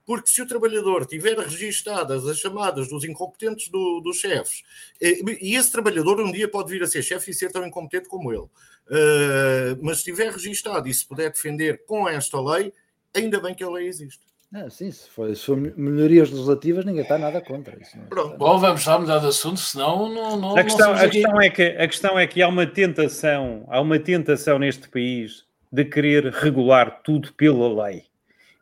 [0.04, 4.62] porque se o trabalhador tiver registadas as chamadas dos incompetentes do, dos chefes,
[5.00, 8.32] e esse trabalhador um dia pode vir a ser chefe e ser tão incompetente como
[8.32, 12.72] ele, uh, mas se tiver registado e se puder defender com esta lei,
[13.14, 14.31] ainda bem que a lei existe.
[14.54, 17.96] Ah, sim, se for, se for melhorias legislativas, ninguém está nada contra isso.
[17.96, 18.00] É?
[18.02, 18.36] Pronto.
[18.36, 20.36] Bom, vamos lá mudar de assunto, senão não.
[20.36, 23.64] não a, questão, não a, questão é que, a questão é que há uma tentação,
[23.68, 28.04] há uma tentação neste país de querer regular tudo pela lei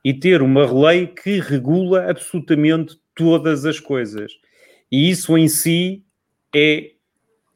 [0.04, 4.32] e ter uma lei que regula absolutamente todas as coisas.
[4.92, 6.04] E isso em si
[6.54, 6.92] é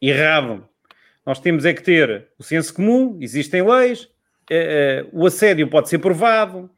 [0.02, 0.68] errado.
[1.24, 4.02] Nós temos é que ter o senso comum, existem leis,
[4.50, 6.68] uh, uh, o assédio pode ser provado,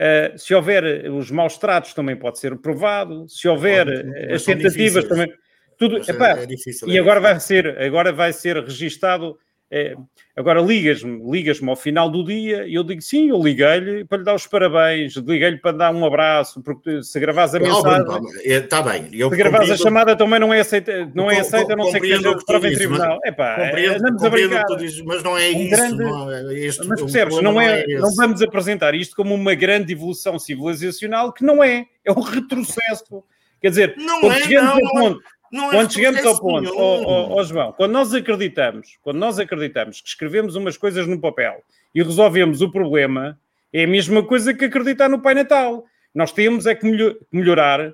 [0.00, 3.86] uh, se houver os maus tratos também pode ser provado, se houver
[4.32, 5.32] as tentativas também.
[5.78, 9.38] Tudo, epá, é, é difícil, é e agora vai ser, agora vai ser registado
[9.72, 9.94] é,
[10.36, 14.24] agora ligas-me, ligas-me ao final do dia e eu digo sim, eu liguei-lhe para lhe
[14.24, 18.04] dar os parabéns, liguei-lhe para dar um abraço, porque se gravares a mensagem.
[18.44, 19.08] Está bem.
[19.12, 22.16] Eu se gravares a chamada também não é aceita, não é aceita, não sei que
[22.16, 23.20] seja prova em tribunal.
[23.24, 24.64] É pá, andamos a brincar.
[24.76, 25.76] Dizes, mas não é isso.
[25.76, 29.32] Grande, não é este, mas percebes, não, não, é, é não vamos apresentar isto como
[29.32, 33.22] uma grande evolução civilizacional que não é, é um retrocesso.
[33.60, 35.18] Quer dizer, não é, não, não,
[35.50, 39.38] não é quando chegamos ao ponto, oh, oh, oh, João, quando nós acreditamos, quando nós
[39.38, 41.62] acreditamos que escrevemos umas coisas no papel
[41.94, 43.38] e resolvemos o problema,
[43.72, 45.84] é a mesma coisa que acreditar no Pai Natal.
[46.14, 46.86] Nós temos é que
[47.32, 47.92] melhorar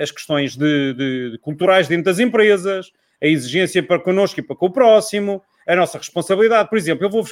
[0.00, 2.90] as questões de, de, de culturais dentro das empresas,
[3.22, 6.68] a exigência para connosco e para com o próximo, a nossa responsabilidade.
[6.68, 7.24] Por exemplo, eu vou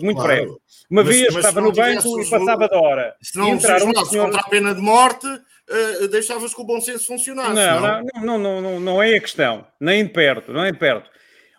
[0.00, 0.28] muito claro.
[0.28, 0.56] breve.
[0.88, 3.14] Uma mas, vez mas estava no banco e passava da hora.
[3.20, 4.24] Se não entraram um senhor...
[4.26, 5.26] contra a pena de morte,
[5.70, 7.54] uh, deixavas que o bom senso funcionasse.
[7.54, 8.02] Não não?
[8.22, 11.10] Não, não, não, não, é a questão, nem de perto, não é de perto.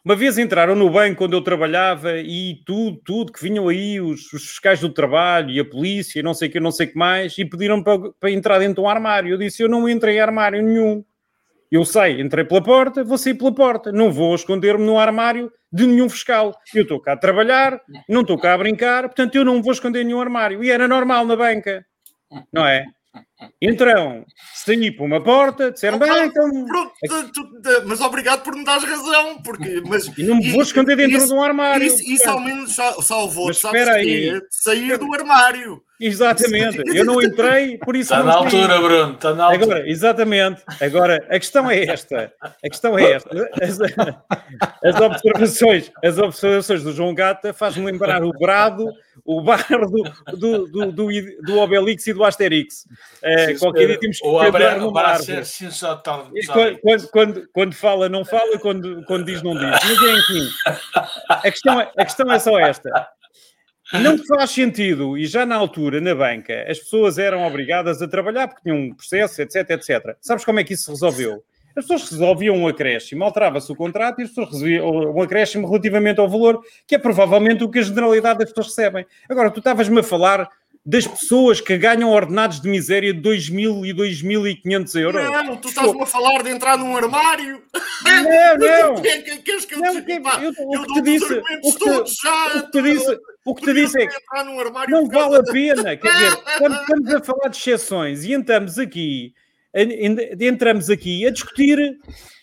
[0.03, 4.33] Uma vez entraram no banco quando eu trabalhava e tudo, tudo, que vinham aí os,
[4.33, 6.97] os fiscais do trabalho e a polícia, não sei o que, não sei o que
[6.97, 9.31] mais, e pediram para, para entrar dentro de um armário.
[9.31, 11.05] Eu disse, eu não entrei em armário nenhum.
[11.71, 13.91] Eu sei, entrei pela porta, vou sair pela porta.
[13.91, 16.59] Não vou esconder-me no armário de nenhum fiscal.
[16.73, 20.03] Eu estou cá a trabalhar, não estou cá a brincar, portanto eu não vou esconder
[20.03, 20.63] nenhum armário.
[20.63, 21.85] E era normal na banca,
[22.51, 22.85] não é?
[23.61, 26.65] Entrão, saí para uma porta, disseram bem, então.
[26.65, 26.91] Pronto,
[27.85, 29.81] mas obrigado por me dar razão, porque.
[29.85, 31.85] Mas, e não me vou esconder dentro isso, de um armário.
[31.85, 34.41] Isso, isso ao menos salvou, sabes aí.
[34.49, 35.81] sair do armário.
[36.01, 38.11] Exatamente, eu não entrei, por isso.
[38.11, 39.63] Está na altura, Bruno, está na altura.
[39.63, 43.49] Agora, exatamente, agora a questão é esta: a questão é esta.
[43.61, 43.79] As,
[44.83, 48.91] as observações, as observações do João Gata fazem lembrar o brado,
[49.23, 50.03] o bar do,
[50.35, 51.07] do, do, do,
[51.43, 52.87] do Obelix e do Asterix.
[53.31, 54.27] É, qualquer dia temos que.
[56.47, 59.63] Quando, quando, quando, quando, fala, não fala, quando, quando diz, não diz.
[59.63, 60.49] Mas enfim,
[61.29, 63.09] a questão, é, a questão é só esta.
[63.93, 68.47] Não faz sentido, e já na altura, na banca, as pessoas eram obrigadas a trabalhar
[68.47, 70.15] porque tinham um processo, etc, etc.
[70.21, 71.43] Sabes como é que isso se resolveu?
[71.75, 76.19] As pessoas resolviam um acréscimo, alterava-se o contrato e as pessoas resolviam um acréscimo relativamente
[76.19, 79.05] ao valor, que é provavelmente o que a generalidade das pessoas recebem.
[79.29, 80.49] Agora, tu estavas-me a falar
[80.83, 85.23] das pessoas que ganham ordenados de miséria de 2.000 e 2.500 euros.
[85.23, 87.61] Não, tu estás-me a falar de entrar num armário.
[88.03, 88.23] Não,
[88.95, 89.01] não.
[89.01, 92.57] Queres que eu, não, que, eu, eu, o que te disse, o que te, já,
[92.57, 94.17] o que te disse, o que te disse é que
[94.89, 95.95] não vale a pena.
[95.97, 99.33] Quer dizer, quando estamos a falar de exceções e entramos aqui,
[100.39, 101.77] entramos aqui a discutir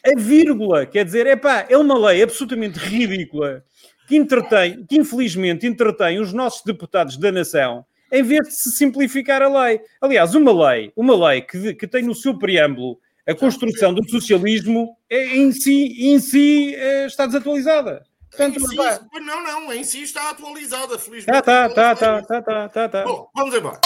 [0.07, 3.65] a vírgula, quer dizer, é pá, é uma lei absolutamente ridícula
[4.07, 9.43] que entretém, que infelizmente entretém os nossos deputados da nação em vez de se simplificar
[9.43, 9.81] a lei.
[10.01, 14.97] Aliás, uma lei, uma lei que, que tem no seu preâmbulo a construção do socialismo
[15.11, 18.03] é, em si, em si é, está desatualizada.
[18.31, 18.77] Portanto, si,
[19.21, 21.43] não, não, em si está atualizada, felizmente.
[21.43, 23.05] Tá, tá, tá, tá, tá, tá, tá.
[23.05, 23.81] Bom, vamos embora.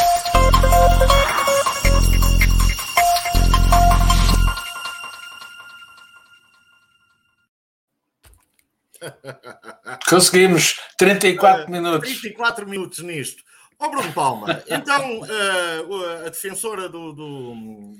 [10.09, 12.21] Conseguimos 34 minutos.
[12.21, 13.43] 34 minutos nisto.
[13.85, 17.55] Oh, Bruno Palma, então uh, a defensora do, do,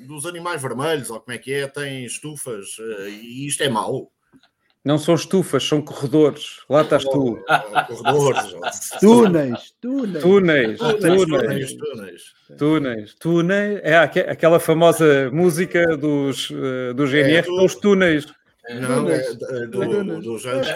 [0.07, 4.09] dos animais vermelhos, ou como é que é, tem estufas uh, e isto é mau?
[4.85, 6.61] Não são estufas, são corredores.
[6.71, 7.37] Lá estás tu.
[7.37, 8.91] Oh, corredores.
[9.01, 10.21] túneis, túneis.
[10.21, 11.77] Túneis, túneis.
[12.57, 13.81] Túneis, túneis.
[13.83, 18.27] É aquela famosa música dos, eh, dos GNR, é, os túneis.
[18.71, 20.69] Não, é do, dos anos.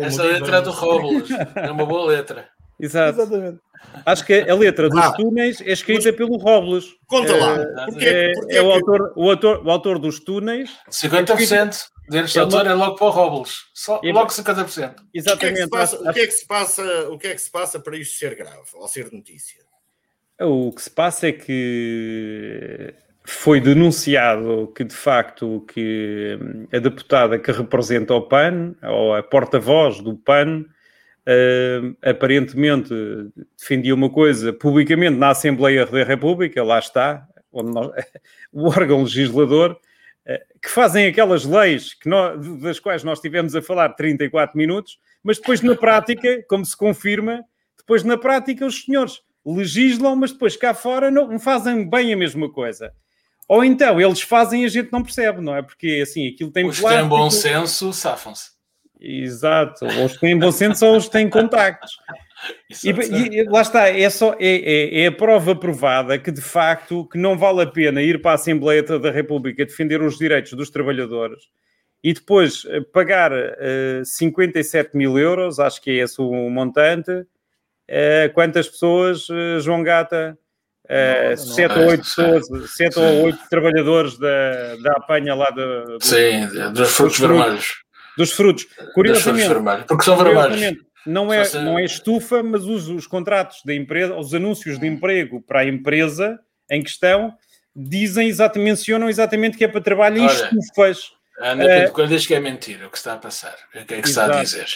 [0.00, 1.30] Essa letra é, é do Robles.
[1.56, 2.48] É uma boa letra.
[2.80, 3.20] Exato.
[3.20, 3.60] Exatamente.
[4.04, 6.84] Acho que a letra dos ah, túneis é escrita pelo Robles.
[7.06, 7.56] Conta lá.
[7.98, 10.70] É, é, é, o, autor, o, autor, o autor dos túneis.
[10.90, 11.70] 50% é escrita...
[12.08, 13.54] deste é autor é logo para o Robles.
[13.74, 14.94] Só, logo 50%.
[15.14, 15.64] Exatamente.
[15.64, 17.96] O que, é o que, é que se passa, o é que se passa para
[17.96, 19.62] isto ser grave ou ser notícia?
[20.40, 27.38] O que se passa é que foi denunciado que de facto que hum, a deputada
[27.38, 30.64] que representa o PAN, ou a porta-voz do PAN,
[31.26, 32.92] hum, aparentemente
[33.58, 37.92] defendia uma coisa publicamente na Assembleia da República, lá está, nós-
[38.52, 39.78] o órgão legislador,
[40.26, 44.98] eh, que fazem aquelas leis que nós- das quais nós tivemos a falar 34 minutos,
[45.22, 47.44] mas depois na prática, como se confirma,
[47.76, 52.50] depois na prática os senhores legislam, mas depois cá fora não, fazem bem a mesma
[52.50, 52.92] coisa.
[53.48, 55.60] Ou então eles fazem e a gente não percebe, não é?
[55.62, 58.50] Porque assim, aquilo tem Os que têm bom senso safam-se.
[59.00, 61.92] Exato, ou os que têm bom senso ou os que têm contactos.
[62.84, 63.14] E, Exato.
[63.14, 67.06] e- e lá está, é, só, é, é- é a prova provada que de facto
[67.08, 70.70] que não vale a pena ir para a Assembleia da República defender os direitos dos
[70.70, 71.44] trabalhadores
[72.02, 77.10] e depois eh, pagar eh, 57 mil euros, acho que é esse o montante,
[77.88, 80.36] eh, quantas pessoas, eh, João Gata?
[80.88, 81.82] Uh, Não, sete não.
[81.84, 83.00] ou oito pessoas, sete Sim.
[83.00, 87.74] ou oito trabalhadores da, da apanha lá da- do- Sim, dos frutos vermelhos.
[88.16, 88.66] Dos frutos.
[88.94, 89.84] Curiosamente, vermelhos.
[89.86, 90.78] Porque são vermelhos.
[91.06, 95.40] Não é, não é estufa, mas os, os contratos da empresa, os anúncios de emprego
[95.40, 96.38] para a empresa
[96.70, 97.34] em questão
[97.74, 101.12] dizem exatamente, mencionam exatamente que é para trabalho em estufas.
[101.40, 101.66] Ana.
[101.66, 103.56] Pinto Coelho diz que é mentira o que está a passar.
[103.74, 104.44] O que é que está a Exato.
[104.44, 104.66] dizer?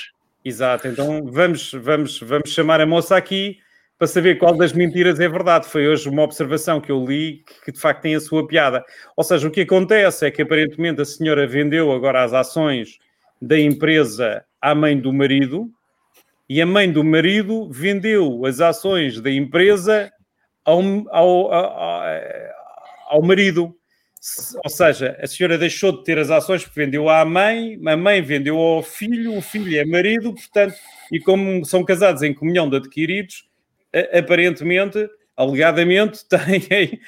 [0.44, 3.58] Exato, então vamos, vamos, vamos chamar a moça aqui
[3.98, 5.66] para saber qual das mentiras é verdade.
[5.66, 8.84] Foi hoje uma observação que eu li que, que de facto tem a sua piada.
[9.16, 12.98] Ou seja, o que acontece é que aparentemente a senhora vendeu agora as ações
[13.46, 15.70] da empresa à mãe do marido
[16.48, 20.10] e a mãe do marido vendeu as ações da empresa
[20.64, 20.80] ao,
[21.10, 22.02] ao, ao,
[23.08, 23.74] ao marido.
[24.64, 28.22] Ou seja, a senhora deixou de ter as ações porque vendeu à mãe, a mãe
[28.22, 30.74] vendeu ao filho, o filho é marido, portanto,
[31.12, 33.46] e como são casados em comunhão de adquiridos,
[34.18, 37.00] aparentemente, alegadamente, tem-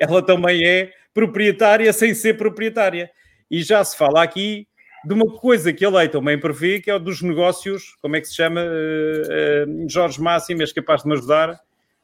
[0.00, 3.08] ela também é proprietária sem ser proprietária.
[3.48, 4.66] E já se fala aqui
[5.06, 8.20] de uma coisa que a lei também prevê, que é o dos negócios, como é
[8.20, 8.60] que se chama?
[8.62, 11.60] Eh, eh, Jorge Máximo, és capaz de me ajudar?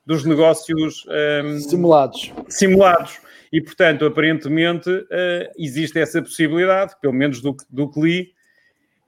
[0.06, 2.32] Dos negócios ehm, Simulados.
[2.48, 3.18] simulados.
[3.52, 8.32] E, portanto, aparentemente eh, existe essa possibilidade, pelo menos do, que- do que li.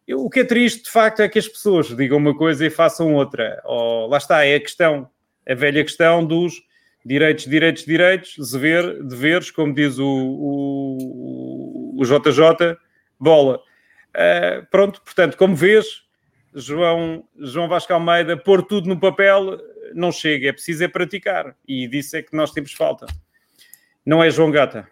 [0.06, 2.70] Eu- o que é triste, de facto, é que as pessoas digam uma coisa e
[2.70, 3.60] façam outra.
[3.64, 5.08] Ou, lá está, é a questão,
[5.48, 6.54] a velha questão dos
[7.04, 12.76] direitos, direitos, direitos, dever, deveres, como diz o, o, o JJ,
[13.18, 13.60] bola.
[14.14, 16.02] Eh, pronto, portanto, como vês,
[16.54, 19.58] João, João Vasco Almeida, pôr tudo no papel
[19.94, 21.56] não chega, é preciso é praticar.
[21.66, 23.06] E disso é que nós temos falta.
[24.04, 24.88] Não é João Gata.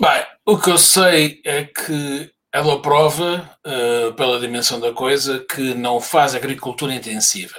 [0.00, 5.74] Bem, o que eu sei é que ela prova, eh, pela dimensão da coisa, que
[5.74, 7.58] não faz agricultura intensiva.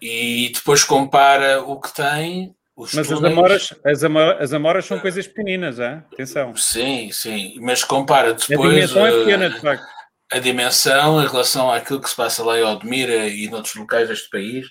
[0.00, 4.84] E depois compara o que tem, os Mas as túneis- amoras, as, ama- as amoras
[4.84, 6.02] são coisas pequeninas, hein?
[6.12, 6.54] atenção.
[6.56, 9.86] Sim, sim, mas compara A depois dimensão é eh, pequena, de facto.
[10.32, 14.28] a dimensão em relação àquilo que se passa lá em Odmira e noutros locais deste
[14.30, 14.66] país,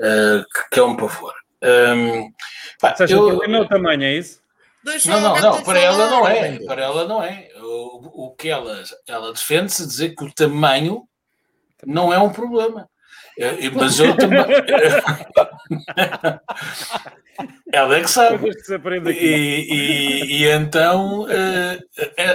[0.00, 1.34] eh, que, que é um pavor.
[1.62, 2.30] Hum,
[2.80, 4.40] pá, Ou seja, eu- o problema é o tamanho, é isso?
[4.84, 6.58] Deixa Não, não, não, para ela não é.
[6.66, 7.48] Para ela não é.
[7.60, 11.04] O, o que ela, ela defende-se dizer que o tamanho
[11.86, 12.88] não é um problema.
[13.38, 14.44] Eh, eh, Mas eu também.
[17.72, 18.36] ela é que sabe.
[19.10, 19.14] E,
[19.72, 21.78] e- e então, eh,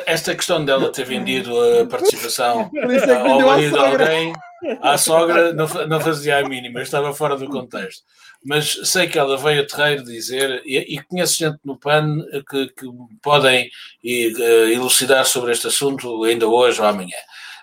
[0.06, 4.34] esta questão dela ter vendido a participação é ao marido alguém,
[4.82, 8.02] à sogra, não, não fazia a mínima, estava fora do contexto.
[8.44, 12.18] Mas sei que ela veio a terreiro dizer, e, e conheço gente no PAN
[12.50, 12.86] que, que
[13.22, 13.70] podem
[14.04, 17.18] e, eh, elucidar sobre este assunto ainda hoje ou amanhã.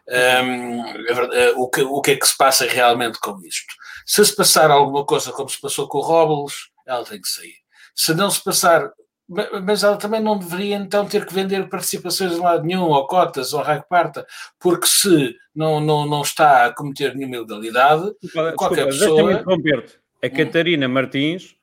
[0.07, 3.74] Hum, é verdade, eh, o, que, o que é que se passa realmente com isto?
[4.07, 6.55] Se se passar alguma coisa como se passou com o Robles,
[6.87, 7.55] ela tem que sair.
[7.95, 8.91] Se não se passar
[9.27, 13.07] Ma- Mas ela também não deveria então ter que vender participações de lado nenhum, ou
[13.07, 14.27] cotas, ou raio parta,
[14.61, 19.43] porque se não, não, não está a cometer nenhuma ilegalidade, Desculpa, qualquer pessoa-.
[20.23, 21.55] A Catarina Martins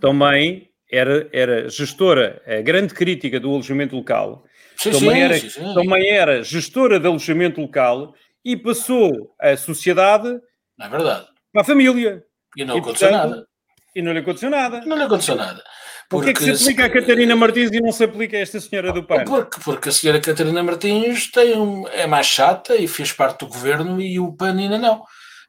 [0.00, 4.44] também era, era gestora, a grande crítica do alojamento local,
[4.76, 5.74] sim, também, sim, era, sim, sim.
[5.74, 8.14] também era gestora de alojamento local
[8.44, 10.40] e passou a sociedade
[10.78, 11.26] não é verdade.
[11.52, 12.22] Para a família.
[12.56, 13.46] E não E, aconteceu portanto, nada.
[13.94, 14.80] E não lhe aconteceu nada.
[14.86, 15.62] Não lhe aconteceu nada.
[16.10, 18.92] Porquê é que se aplica a Catarina Martins e não se aplica a esta senhora
[18.92, 19.24] do PAN?
[19.24, 23.46] Porque, porque a senhora Catarina Martins tem um, é mais chata e fez parte do
[23.46, 25.02] governo e o PAN ainda não.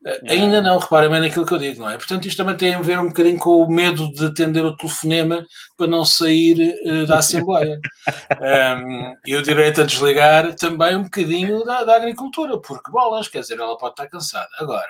[0.05, 1.97] Uh, ainda não, reparem bem naquilo que eu digo, não é?
[1.97, 5.45] Portanto, isto também tem a ver um bocadinho com o medo de atender o telefonema
[5.75, 7.79] para não sair uh, da Assembleia.
[8.85, 13.41] um, e o direito a desligar também um bocadinho da, da, agricultura, porque bolas, quer
[13.41, 14.49] dizer, ela pode estar cansada.
[14.59, 14.89] Agora,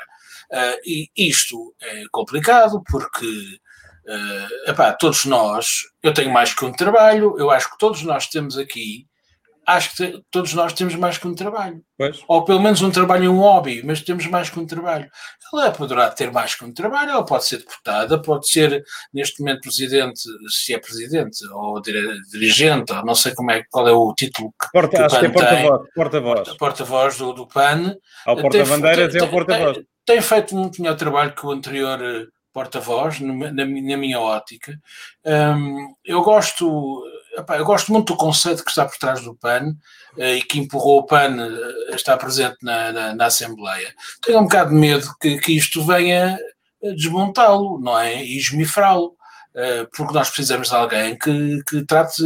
[0.85, 5.67] e isto é complicado porque uh, epá, todos nós,
[6.03, 9.07] eu tenho mais que um trabalho, eu acho que todos nós temos aqui
[9.65, 11.81] acho que todos nós temos mais que um trabalho.
[11.97, 12.19] Pois.
[12.27, 15.09] Ou pelo menos um trabalho um hobby, mas temos mais que um trabalho.
[15.53, 18.83] Ela poderá ter mais que um trabalho, ela pode ser deputada, pode ser
[19.13, 23.91] neste momento presidente, se é presidente, ou dirigente, ou não sei como é, qual é
[23.91, 25.69] o título que, porta, que o PAN tem.
[25.95, 26.57] Porta-voz.
[26.57, 27.95] Porta-voz porta do, do PAN.
[28.25, 29.79] Ao porta-bandeiras é o porta-voz.
[30.11, 34.77] Tem, feito muito melhor trabalho que o anterior eh, porta-voz, na, na, minha ótica.
[35.25, 37.01] Um, eu gosto
[37.47, 39.73] eu gosto muito do conceito que está por trás do PAN
[40.17, 41.37] uh, e que empurrou o PAN
[41.93, 43.95] a estar presente na, na, na Assembleia.
[44.21, 46.37] Tenho um bocado de medo que, que isto venha
[46.81, 48.21] desmontá-lo, não é?
[48.21, 49.15] E esmifrá-lo.
[49.95, 52.21] Porque nós precisamos de alguém que, que trate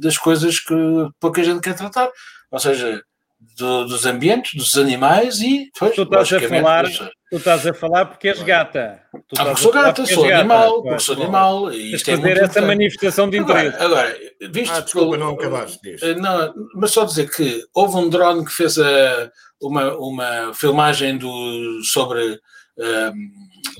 [0.00, 0.74] das coisas que
[1.20, 2.08] pouca gente quer tratar.
[2.50, 3.02] Ou seja,
[3.56, 6.84] do, dos ambientes, dos animais e pois, tu estás a falar,
[7.30, 9.02] tu estás a falar porque és gata.
[9.28, 11.72] Tu ah, porque sou gata, sou animal, porque sou animal.
[11.72, 13.76] E isto é fazer essa manifestação de interesse.
[13.76, 14.18] Agora, agora
[14.50, 16.04] visto ah, desculpa, não acabaste disto.
[16.04, 19.30] Eh, não, mas só dizer que houve um drone que fez a,
[19.60, 22.40] uma, uma filmagem do, sobre
[22.78, 23.30] um, ehm,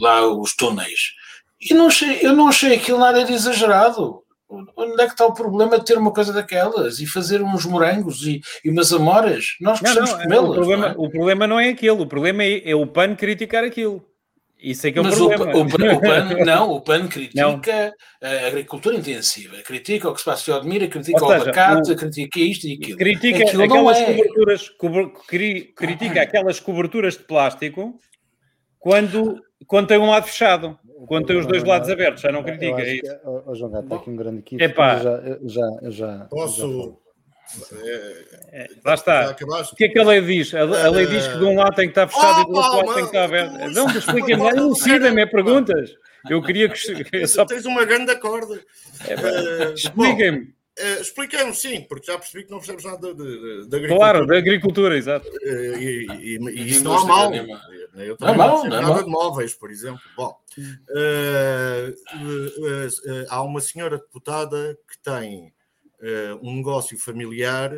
[0.00, 1.14] lá os túneis.
[1.60, 4.22] E não achei, eu não achei aquilo nada de exagerado.
[4.48, 8.22] Onde é que está o problema de ter uma coisa daquelas e fazer uns morangos
[8.22, 9.56] e, e umas amoras?
[9.60, 10.50] Nós precisamos comê-las.
[10.50, 11.06] O, problema, não é?
[11.06, 14.04] o problema não é aquilo, o problema é, é o PAN criticar aquilo.
[14.58, 15.44] Isso é que é o Mas problema.
[15.46, 18.28] O, o, o PAN, não, o PAN critica não.
[18.28, 22.40] a agricultura intensiva, critica o que se passa em Odmira, critica seja, o abacate, critica
[22.40, 22.98] isto e aquilo.
[22.98, 24.04] Critica aquilo aquelas é.
[24.06, 24.70] coberturas,
[25.26, 27.98] cri, critica aquelas coberturas de plástico
[28.78, 30.78] quando, quando tem um lado fechado.
[31.06, 32.80] Quando tem os dois lados abertos, já não critica.
[32.80, 33.02] É isso.
[33.02, 34.62] Que, oh, João Gato, está aqui um grande equipe.
[34.62, 34.98] Epá.
[34.98, 36.98] Já, já, já, Posso.
[38.52, 39.36] É, lá está.
[39.72, 40.52] O que é que a lei diz?
[40.54, 42.56] A, a lei diz que de um lado tem que estar fechado oh, e do
[42.56, 43.72] outro lado tem que estar aberto.
[43.72, 45.94] Não, explica-me lá, elucida-me, é perguntas.
[46.28, 47.26] Eu queria que.
[47.26, 47.44] Só...
[47.44, 48.60] Tens uma grande corda.
[49.06, 50.38] É, uh, Expliquem-me.
[50.78, 53.96] Uh, Expliquei-me sim, porque já percebi que não percebes nada de agricultura.
[53.96, 55.28] Claro, da agricultura, exato.
[55.28, 57.32] Uh, e, e, e, e isso não há mal.
[58.04, 60.00] Eu também não, não, não, nada de móveis, por exemplo.
[60.16, 61.94] Bom, uh,
[63.28, 65.54] há uma senhora deputada que tem
[66.42, 67.72] um negócio familiar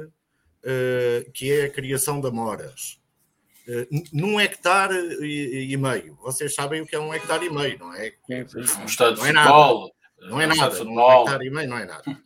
[1.32, 3.00] que é a criação de amoras.
[4.12, 4.94] num hectare
[5.24, 6.16] e, e, meio.
[6.16, 8.12] Vocês sabem o que é um hectare e meio, não é?
[8.28, 9.32] Um estado de não é.
[9.32, 9.50] Nada.
[10.20, 10.82] Não é nada.
[10.82, 12.18] Um hectare e meio não é nada.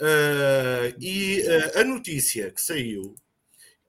[0.00, 3.16] Uh, e uh, a notícia que saiu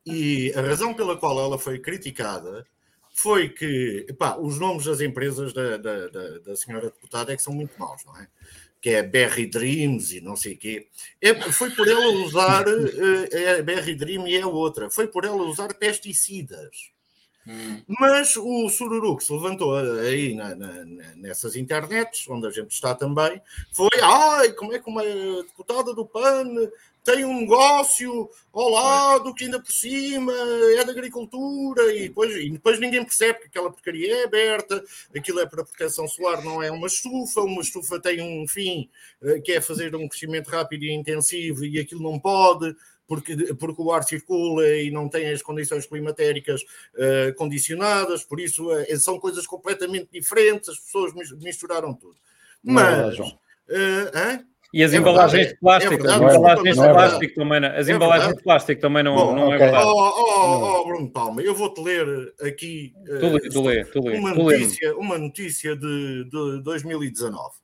[0.03, 2.65] e a razão pela qual ela foi criticada
[3.21, 7.43] foi que epá, os nomes das empresas da, da, da, da, senhora deputada é que
[7.43, 8.27] são muito maus, não é?
[8.81, 10.87] Que é Berry Dreams e não sei o quê.
[11.21, 15.43] É, foi por ela usar, uh, é Berry Dream e é outra, foi por ela
[15.43, 16.91] usar pesticidas.
[17.45, 17.81] Hum.
[17.99, 22.95] Mas o sururu que se levantou aí na, na, nessas internets, onde a gente está
[22.95, 23.41] também,
[23.73, 26.69] foi: ai, como é que uma deputada do PAN
[27.03, 30.33] tem um negócio ao lado que ainda por cima
[30.77, 34.83] é da agricultura e depois, e depois ninguém percebe que aquela porcaria é aberta,
[35.15, 38.89] aquilo é para proteção solar, não é uma estufa, uma estufa tem um fim
[39.23, 42.75] eh, que é fazer um crescimento rápido e intensivo e aquilo não pode,
[43.09, 48.71] porque, porque o ar circula e não tem as condições climatéricas uh, condicionadas, por isso
[48.71, 52.15] uh, são coisas completamente diferentes, as pessoas misturaram tudo.
[52.63, 53.17] Mas.
[53.17, 57.35] Não, uh, e as é embalagens verdade, de plástico, é verdade, as embalagens de plástico
[57.35, 59.55] também não, as é embalagens de plástico também não, Bom, não okay.
[59.55, 59.85] é verdade.
[59.85, 64.17] Oh, oh, oh, Bruno Palma, eu vou-te ler aqui tu lê, tu lê, tu lê,
[64.17, 67.57] uma, notícia, uma notícia de, de 2019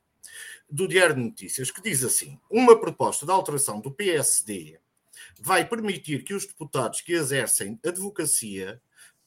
[0.70, 4.80] do Diário de Notícias que diz assim: uma proposta de alteração do PSD
[5.40, 8.82] vai permitir que os deputados que exercem advocacia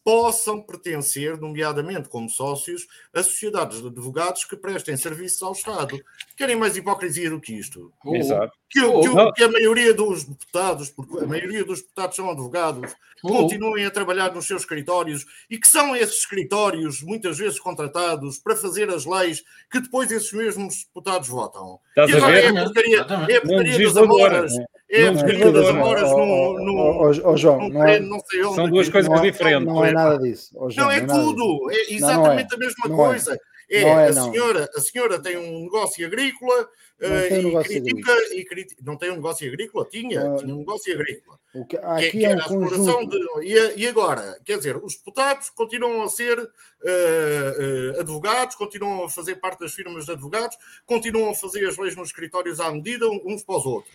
[0.08, 6.02] possam pertencer, nomeadamente como sócios, a sociedades de advogados que prestem serviços ao Estado.
[6.34, 7.92] Querem mais hipocrisia do que isto?
[8.06, 8.56] Exato.
[8.70, 13.84] Que, que, que, a maioria dos deputados, porque a maioria dos deputados são advogados, continuem
[13.84, 18.88] a trabalhar nos seus escritórios e que são esses escritórios muitas vezes contratados para fazer
[18.88, 21.80] as leis que depois esses mesmos deputados votam.
[21.90, 24.52] Estás e agora é a porcaria, é a porcaria das amoras.
[24.90, 28.54] É porcaria das amoras no, no, João, não, é, não sei onde.
[28.54, 29.66] São duas coisas não diferentes.
[29.66, 30.54] Não é nada disso.
[30.76, 31.70] não, é tudo.
[31.70, 33.38] É exatamente a mesma coisa.
[33.70, 34.32] É, é, a, não.
[34.32, 36.70] senhora, a senhora tem um negócio agrícola
[37.02, 39.86] um e, negócio critica, e criti- Não tem um negócio agrícola?
[39.90, 40.36] Tinha, Não.
[40.36, 41.38] tinha um negócio agrícola.
[41.54, 43.40] O que, que, aqui que é era um a exploração conjunto.
[43.40, 43.46] de.
[43.46, 44.38] E, e agora?
[44.44, 46.38] Quer dizer, os deputados continuam a ser
[46.84, 51.94] eh, advogados, continuam a fazer parte das firmas de advogados, continuam a fazer as leis
[51.94, 53.94] nos escritórios à medida uns para os outros.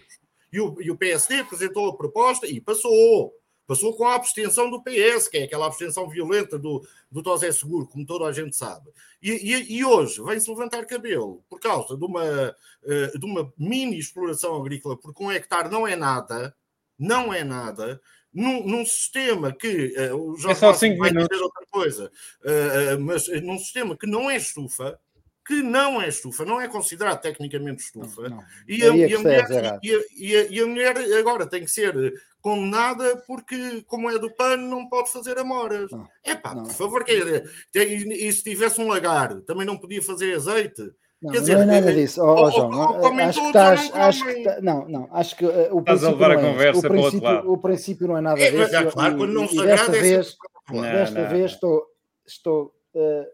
[0.53, 3.33] E o, e o PSD apresentou a proposta e passou.
[3.65, 7.87] Passou com a abstenção do PS, que é aquela abstenção violenta do, do Tosé Seguro,
[7.87, 8.89] como toda a gente sabe.
[9.21, 13.97] E, e- e hoje vem-se levantar cabelo por causa de uma, eh, de uma mini
[13.97, 16.53] exploração agrícola, porque um hectare não é nada,
[16.99, 18.01] não é nada,
[18.33, 21.29] num, num sistema que eh, o Jorge É só vai minutos.
[21.29, 22.11] dizer outra coisa,
[22.43, 24.99] eh, mas num sistema que não é estufa,
[25.45, 28.39] que não é estufa, não é considerado tecnicamente estufa, Não.
[28.67, 29.79] e a, e que mulher, errado.
[29.83, 34.17] e, a, e a- e a mulher agora tem que ser condenada porque, como é
[34.19, 35.89] do pano, não pode fazer amoras.
[36.23, 40.81] É pá, por favor, dizer, e, se tivesse um lagar, também não podia fazer azeite?
[41.21, 42.71] Não, Quer não dizer, é nada eh, disso, ó, ó, ou- João.
[42.93, 43.91] ou- comem acho que estás.
[43.93, 46.47] Acho que tá- não, não, acho que eh, o Estás a princípio levar a não
[46.49, 47.51] é conversa o para o outro lado.
[47.53, 48.75] o princípio não é nada É, mas desse.
[48.87, 50.35] é claro, e- quando não se desta agrada, é vez,
[50.69, 51.45] desta não, vez não.
[51.45, 51.85] estou,
[52.27, 53.27] estou eh,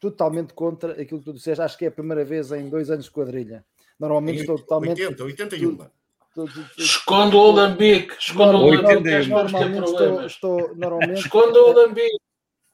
[0.00, 1.60] totalmente contra aquilo que tu disseste.
[1.62, 3.64] Acho que é a primeira vez em dois anos de quadrilha.
[3.98, 5.02] Normalmente estou totalmente.
[5.04, 5.70] 80, 81.
[5.72, 9.02] estou- estou- Esconda o Alambique, esconda o e um.
[9.02, 12.18] ter Normalmente estou, estou normalmente Esconda o Alambique.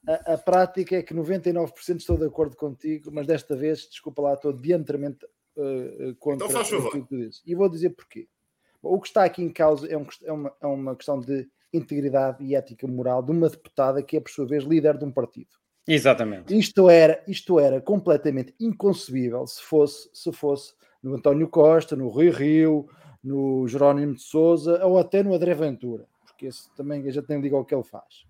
[0.07, 4.35] a, a prática é que 99% estou de acordo contigo, mas desta vez, desculpa lá,
[4.35, 6.89] estou diametramente uh, uh, contra Então faz favor.
[6.89, 7.43] aquilo que tu dizes.
[7.45, 8.29] E vou dizer porquê.
[8.81, 11.49] Bom, o que está aqui em causa é, um é uma, é uma questão de
[11.72, 15.11] integridade e ética moral de uma deputada que é, por sua vez, líder de um
[15.11, 15.49] partido.
[15.87, 16.57] Exatamente.
[16.57, 22.30] Isto era, isto era completamente inconcebível se fosse, se fosse no António Costa, no Rui
[22.30, 22.89] Rio,
[23.22, 27.57] no Jerónimo de Souza ou até no André Ventura, porque esse também gente nem liga
[27.57, 28.24] ao que ele faz.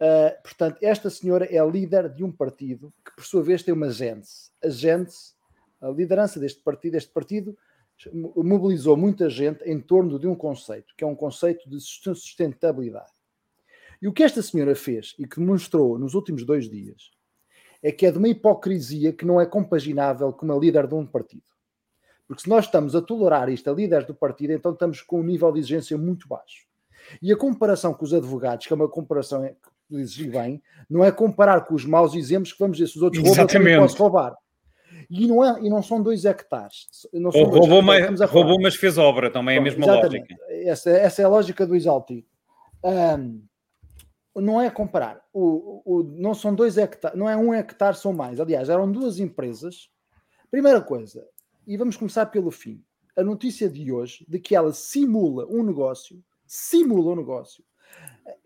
[0.00, 3.72] Uh, portanto, esta senhora é a líder de um partido que, por sua vez, tem
[3.72, 4.50] uma gênese.
[4.62, 5.34] A gênese,
[5.80, 7.56] a liderança deste partido, este partido
[8.12, 12.14] mo- mobilizou muita gente em torno de um conceito, que é um conceito de susten-
[12.14, 13.12] sustentabilidade.
[14.02, 17.12] E o que esta senhora fez e que demonstrou nos últimos dois dias
[17.80, 21.06] é que é de uma hipocrisia que não é compaginável com uma líder de um
[21.06, 21.44] partido.
[22.26, 25.22] Porque se nós estamos a tolerar isto a líderes do partido, então estamos com um
[25.22, 26.66] nível de exigência muito baixo.
[27.20, 31.12] E a comparação com os advogados, que é uma comparação que dizes bem, não é
[31.12, 33.78] comparar com os maus exemplos que vamos dizer se os outros roubam, eu Exatamente.
[33.80, 34.36] posso roubar.
[35.10, 36.86] E não, é, e não são dois hectares.
[37.12, 40.32] Não Ou roubou, hectares, mas, roubou, mas fez obra, também é a mesma exatamente.
[40.32, 40.36] lógica.
[40.64, 42.26] Essa, essa é a lógica do exaltivo.
[42.84, 43.42] Ahm,
[44.36, 45.22] não é comparar.
[45.32, 48.40] O, o- não são dois hectares, não é um hectare, são mais.
[48.40, 49.90] Aliás, eram duas empresas.
[50.50, 51.26] Primeira coisa,
[51.66, 52.84] e vamos começar pelo fim.
[53.16, 57.64] A notícia de hoje de que ela simula um negócio, simula um negócio,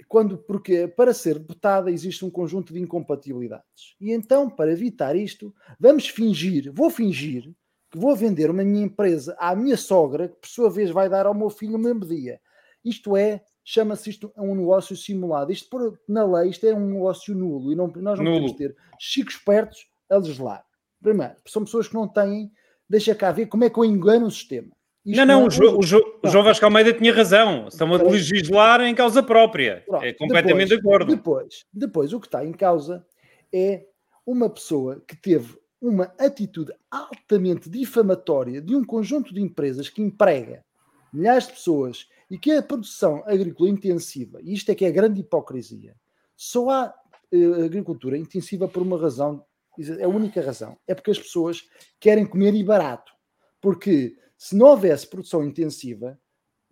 [0.08, 3.96] quando, porque para ser deputada existe um conjunto de incompatibilidades.
[4.00, 7.52] E então, para evitar isto, vamos fingir, vou fingir
[7.90, 11.26] que vou vender uma minha empresa à minha sogra, que por sua vez vai dar
[11.26, 12.40] ao meu filho no mesmo dia.
[12.84, 15.50] Isto é, chama-se isto um negócio simulado.
[15.50, 18.36] Isto por, na lei, isto é um negócio nulo e não, nós não Nulo.
[18.42, 20.64] podemos ter chicos espertos a legislar.
[21.02, 22.50] Primeiro, são pessoas que não têm,
[22.88, 24.68] deixa cá ver como é que eu engano o sistema.
[25.04, 27.66] Isto Não, não, é o, Jo- o Jo- o João Vasco Almeida tinha razão.
[27.68, 29.82] Estão a legislar em causa própria.
[29.86, 31.16] Pronto, É completamente depois, de acordo.
[31.16, 33.04] Depois, depois, o que está em causa
[33.52, 33.84] é
[34.24, 40.64] uma pessoa que teve uma atitude altamente difamatória de um conjunto de empresas que emprega
[41.12, 44.92] milhares de pessoas e que a produção agrícola intensiva, e isto é que é a
[44.92, 45.94] grande hipocrisia,
[46.36, 46.94] só há
[47.32, 49.44] eh, agricultura intensiva por uma razão,
[49.78, 51.68] é a única razão, é porque as pessoas
[52.00, 53.12] querem comer e barato.
[53.60, 56.18] Porque se não houvesse produção intensiva,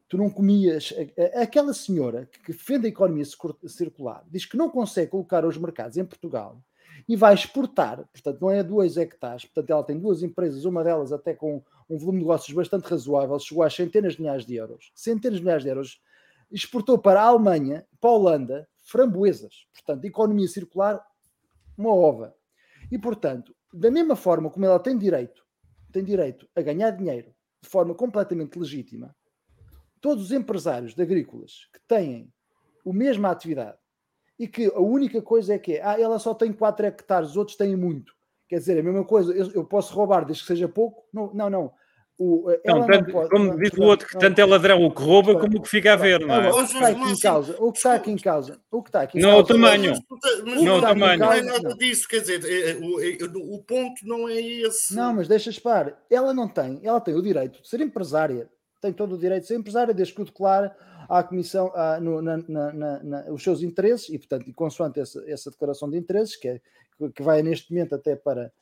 [0.08, 0.92] tu não comias.
[1.34, 5.96] Aquela senhora que defende a economia circu- circular diz que não consegue colocar os mercados
[5.96, 6.62] em Portugal
[7.08, 11.12] e vai exportar, portanto, não é dois hectares, portanto, ela tem duas empresas, uma delas
[11.12, 14.90] até com um volume de negócios bastante razoável, chegou às centenas de milhares de euros.
[14.94, 16.00] Centenas de milhares de euros.
[16.50, 19.66] Exportou para a Alemanha, para a Holanda, framboesas.
[19.72, 21.04] Portanto, economia circular,
[21.76, 22.34] uma ova.
[22.90, 25.44] E, portanto, da mesma forma como ela tem direito,
[25.92, 29.16] tem direito a ganhar dinheiro de forma completamente legítima,
[30.00, 32.30] todos os empresários de agrícolas que têm
[32.86, 33.78] a mesma atividade
[34.38, 37.36] e que a única coisa é que é, ah, ela só tem 4 hectares, os
[37.36, 38.14] outros têm muito.
[38.48, 41.04] Quer dizer, a mesma coisa, eu, eu posso roubar desde que seja pouco?
[41.12, 41.50] Não, não.
[41.50, 41.72] não.
[42.16, 44.20] O, Não, não tanto- pode- como não, diz o não, outro, que não.
[44.20, 46.48] tanto é ladrão o que rouba como o que fica a ver, não é?
[46.48, 49.00] O que está aqui em causa, o que está aqui em causa, o que está
[49.02, 49.92] aqui em Não é o causa- tamanho.
[50.08, 51.18] Mas, Não, não, o tamanho.
[51.18, 51.52] não é Não.
[51.54, 53.18] nada disso, quer dizer, é- é- o, é-
[53.56, 54.94] o ponto não é esse.
[54.94, 55.98] Não, mas deixa esperar.
[56.08, 58.48] Ela não tem, ela tem o direito de ser empresária,
[58.80, 60.70] tem todo o direito de ser empresário, desde que o declare
[61.08, 65.50] à Comissão à, no, na, na, na, os seus interesses e, portanto, consoante essa, essa
[65.50, 66.60] declaração de interesses, que, é,
[67.14, 68.52] que vai neste momento até para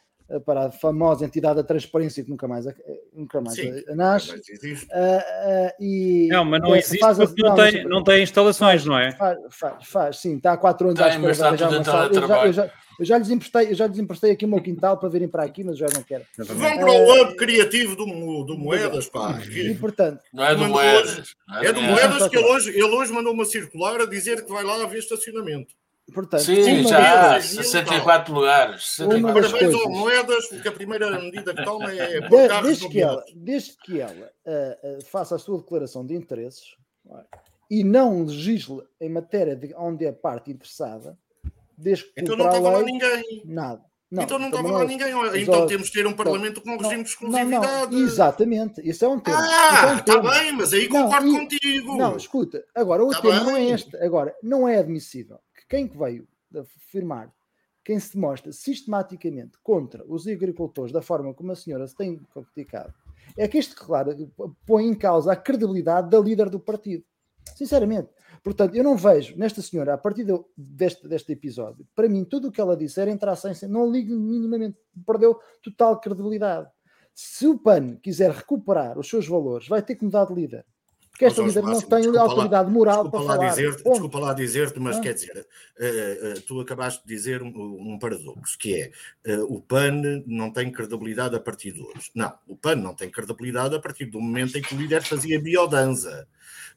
[0.41, 2.65] para a famosa entidade da transparência que nunca mais,
[3.13, 4.33] nunca mais Sim, nasce.
[4.33, 8.99] Uh, uh, e não, mas não existe faz, porque não, tem, não tem instalações, não
[8.99, 9.13] é?
[9.13, 11.57] Faz, faz, faz, sim, está há quatro anos à espera uma sala.
[11.57, 14.63] Eu já, eu, já, eu já, lhes emprestei, eu já lhes emprestei aqui o meu
[14.63, 16.25] quintal para virem para aqui, mas já não quero.
[16.39, 19.39] Vão para o hub criativo do, do Moedas, pá.
[19.51, 21.35] E, portanto, não é do Moedas.
[21.63, 24.65] é do Moedas que ele hoje, ele hoje mandou uma circular a dizer que vai
[24.65, 25.75] lá haver estacionamento.
[26.13, 28.97] Portanto, Sim, já há 64 lugares.
[28.97, 29.51] 64.
[29.51, 32.21] Parabéns ao Moedas, porque a primeira medida que toma é.
[32.21, 36.77] De, desde, que ela, desde que ela uh, uh, faça a sua declaração de interesses
[37.11, 37.39] é?
[37.71, 41.19] e não legisle em matéria de onde é parte interessada,
[41.77, 42.21] desde que.
[42.21, 43.43] Então não estava lá ninguém.
[43.45, 43.83] Nada.
[44.11, 44.87] Não, então não estava lá é.
[44.87, 45.13] ninguém.
[45.43, 47.67] Então temos de ter um Parlamento com regime de exclusividade.
[47.67, 49.39] Não, não, exatamente, isso é um tema.
[49.41, 51.97] Ah, está é um bem, mas aí concordo e, contigo.
[51.97, 53.45] Não, escuta, agora o tá tema bem.
[53.45, 53.97] não é este.
[53.97, 55.39] Agora, não é admissível
[55.73, 57.35] quem que veio afirmar,
[57.83, 62.21] quem se demonstra sistematicamente contra os agricultores da forma como a senhora se tem
[62.53, 62.93] criticado,
[63.39, 64.15] é que este, claro,
[64.67, 67.03] põe em causa a credibilidade da líder do partido.
[67.57, 68.11] Sinceramente.
[68.45, 72.53] Portanto, eu não vejo nesta senhora, a partir deste, deste episódio, para mim, tudo o
[72.53, 73.55] que ela disse era entrar sem.
[73.67, 76.69] Não ligo minimamente, perdeu total credibilidade.
[77.15, 80.67] Se o PAN quiser recuperar os seus valores, vai ter que mudar de líder.
[81.13, 83.51] Porque esta líder não tem autoridade lá, moral para falar.
[83.51, 85.01] Dizer, desculpa lá dizer-te, mas ah.
[85.01, 85.47] quer dizer,
[85.79, 90.51] uh, uh, tu acabaste de dizer um, um paradoxo, que é uh, o PAN não
[90.51, 92.11] tem credibilidade a partir de hoje.
[92.15, 95.39] Não, o PAN não tem credibilidade a partir do momento em que o líder fazia
[95.39, 96.27] biodança.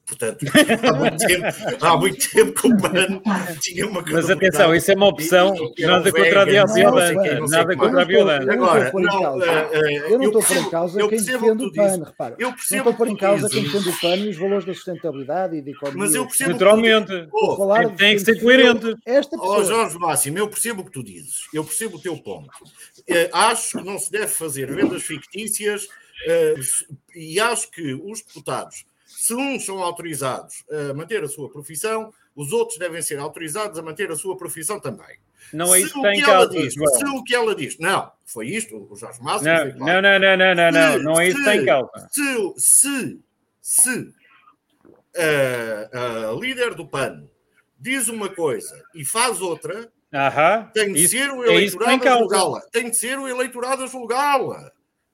[0.05, 0.45] Portanto,
[0.87, 1.45] há muito tempo,
[1.81, 3.21] há muito tempo que o PAN
[3.59, 7.39] tinha uma Mas atenção, isso é uma opção, nada contra a biodança.
[7.49, 8.53] Nada contra a biodança.
[8.53, 8.91] Agora,
[10.07, 12.35] eu não estou por em causa quem defende o PAN, repara.
[12.37, 14.73] Eu percebo não estou por em causa quem defende o PAN e os valores da
[14.75, 16.03] sustentabilidade e da economia.
[16.03, 16.51] Mas eu percebo.
[16.51, 17.27] Naturalmente.
[17.31, 18.95] Oh, tem que ser coerente.
[19.05, 19.57] Esta pessoa...
[19.57, 21.47] Oh, Jorge Máximo, eu percebo o que tu dizes.
[21.51, 22.51] Eu percebo o teu ponto.
[23.07, 25.87] Eh, acho que não se deve fazer vendas fictícias
[26.27, 26.55] eh,
[27.15, 28.85] e acho que os deputados
[29.25, 33.81] se uns são autorizados a manter a sua profissão, os outros devem ser autorizados a
[33.81, 35.17] manter a sua profissão também.
[35.51, 36.49] Não é isso que tem causa.
[36.49, 39.43] Diz, se o que ela diz, não, foi isto, o Jorge Massa.
[39.43, 42.07] Não, não, não, não, não, não, não, não é isso que tem causa.
[42.11, 43.19] Se, se,
[43.61, 44.13] se
[45.91, 47.27] a, a líder do PAN
[47.79, 52.17] diz uma coisa e faz outra, Aham, tem de ser o é eleitorado é a
[52.17, 52.61] julgá-la.
[52.71, 54.71] Tem de ser o eleitorado a julgá-la.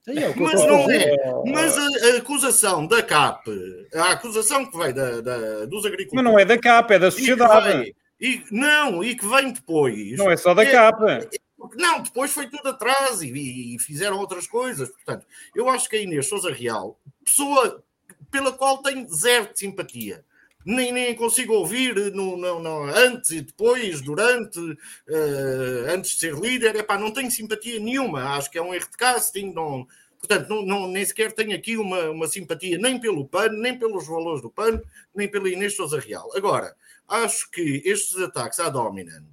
[0.08, 1.16] É mas não é.
[1.46, 3.48] Mas a, a, acusação da CAP,
[3.94, 6.14] a acusação que vem da, da, dos agricultores.
[6.14, 7.94] Mas não é da CAP, é da sociedade.
[8.20, 10.18] E, vem, e não, e que vem depois.
[10.18, 11.30] Não é só da é, CAP.
[11.76, 14.90] Não, depois foi tudo atrás e, e, fizeram outras coisas.
[14.90, 17.84] Portanto, eu acho que a Inês Souza Real, pessoa
[18.32, 20.26] pela qual tenho zero de simpatia.
[20.66, 26.36] Nem, nem consigo ouvir no, no, no antes e depois, durante, uh, antes de ser
[26.36, 26.76] líder.
[26.76, 28.36] Epá, não tenho simpatia nenhuma.
[28.36, 29.52] Acho que é um erro de casting.
[29.54, 29.88] Não,
[30.20, 34.08] portanto, não, não, nem sequer tenho aqui uma, uma simpatia nem pelo PAN, nem pelos
[34.08, 34.80] valores do PAN,
[35.16, 36.30] nem pela Inês Souza Real.
[36.36, 36.76] Agora,
[37.08, 39.24] acho que estes ataques à Dominan,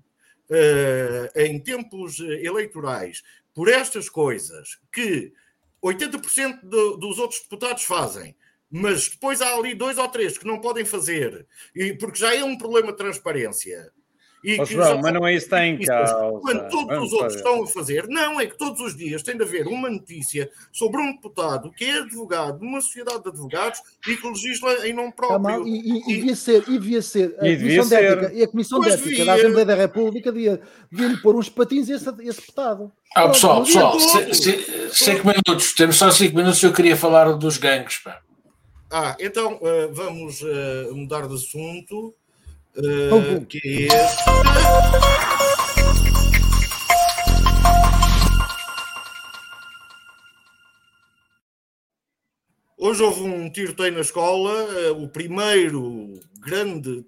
[0.50, 3.22] uh, em tempos eleitorais,
[3.54, 5.32] por estas coisas que
[5.82, 8.34] 80% do, dos outros deputados fazem,
[8.70, 12.44] mas depois há ali dois ou três que não podem fazer, e porque já é
[12.44, 13.90] um problema de transparência.
[14.42, 16.14] E oh, João, mas não é isso que está em causa.
[16.40, 17.36] Quando todos Vamos os outros fazer.
[17.36, 21.00] estão a fazer, não, é que todos os dias tem de haver uma notícia sobre
[21.00, 25.42] um deputado que é advogado numa sociedade de advogados e que legisla em nome próprio.
[25.42, 28.42] Tá e, e, e, devia ser, e devia ser a e Comissão de Ética, e
[28.42, 30.60] a Comissão de Ética da Assembleia da República devia,
[30.90, 32.92] devia lhe pôr uns patins a esse, esse deputado.
[33.16, 33.98] Ah, pessoal, pessoal,
[34.92, 38.20] cinco minutos, temos só cinco minutos e eu queria falar dos gangues, pá.
[38.90, 42.14] Ah, então uh, vamos uh, mudar de assunto.
[42.74, 44.08] Uh, que é
[52.78, 54.50] Hoje houve um tiroteio na escola,
[54.92, 57.04] o primeiro grande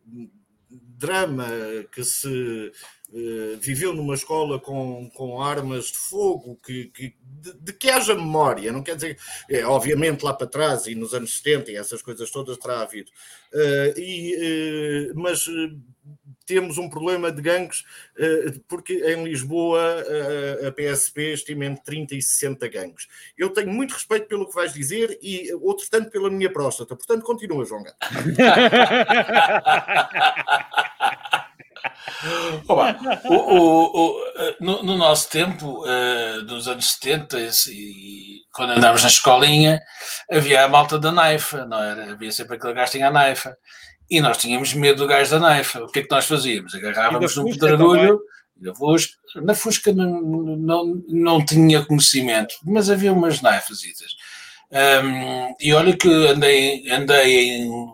[0.69, 1.47] drama
[1.93, 2.73] que se
[3.13, 8.15] uh, viveu numa escola com, com armas de fogo, que, que de, de, que haja
[8.15, 12.03] memória, não quer dizer, é, obviamente lá para trás e nos anos 70 e essas
[12.03, 13.11] coisas todas terá havido,
[13.55, 15.45] uh, e, uh, mas
[16.47, 17.85] temos um problema de gangues,
[18.67, 20.05] porque em Lisboa
[20.67, 23.07] a PSP estima entre 30 e 60 gangues.
[23.39, 27.23] Eu tenho muito respeito pelo que vais dizer e outro tanto pela minha próstata, portanto
[27.23, 27.97] continua, João Gato.
[32.69, 34.25] Oba, o, o, o,
[34.61, 39.81] no, no, nosso tempo, uh, dos anos 70, e, quando andávamos na escolinha,
[40.31, 42.13] havia a malta da naifa, não era?
[42.13, 43.57] Havia sempre aquele gajo que tinha a naifa.
[44.11, 45.83] E nós tínhamos medo do gajo da naifa.
[45.85, 46.75] O que é que nós fazíamos?
[46.75, 48.21] Agarrávamos num pedregulho.
[48.61, 53.79] Na Fusca, na Fusca não, não, não tinha conhecimento, mas havia umas naifas.
[54.71, 57.91] Um, e olha que andei, andei em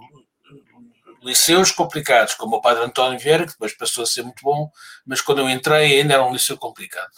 [1.26, 4.70] liceus complicados, como o Padre António Vieira, que depois passou a ser muito bom,
[5.04, 7.10] mas quando eu entrei ainda era um liceu complicado.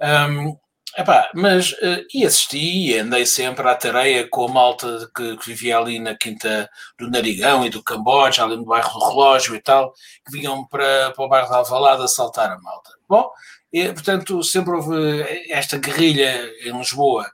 [0.00, 0.56] Um,
[0.98, 5.46] epá, mas uh, e assisti e andei sempre à tareia com a malta que, que,
[5.46, 9.60] vivia ali na Quinta do Narigão e do Camboja, ali no bairro do Relógio e
[9.62, 9.92] tal,
[10.26, 12.90] que vinham para, para o bairro de Alvalade assaltar a malta.
[13.08, 13.30] Bom,
[13.72, 17.28] e, portanto, sempre houve esta guerrilha em Lisboa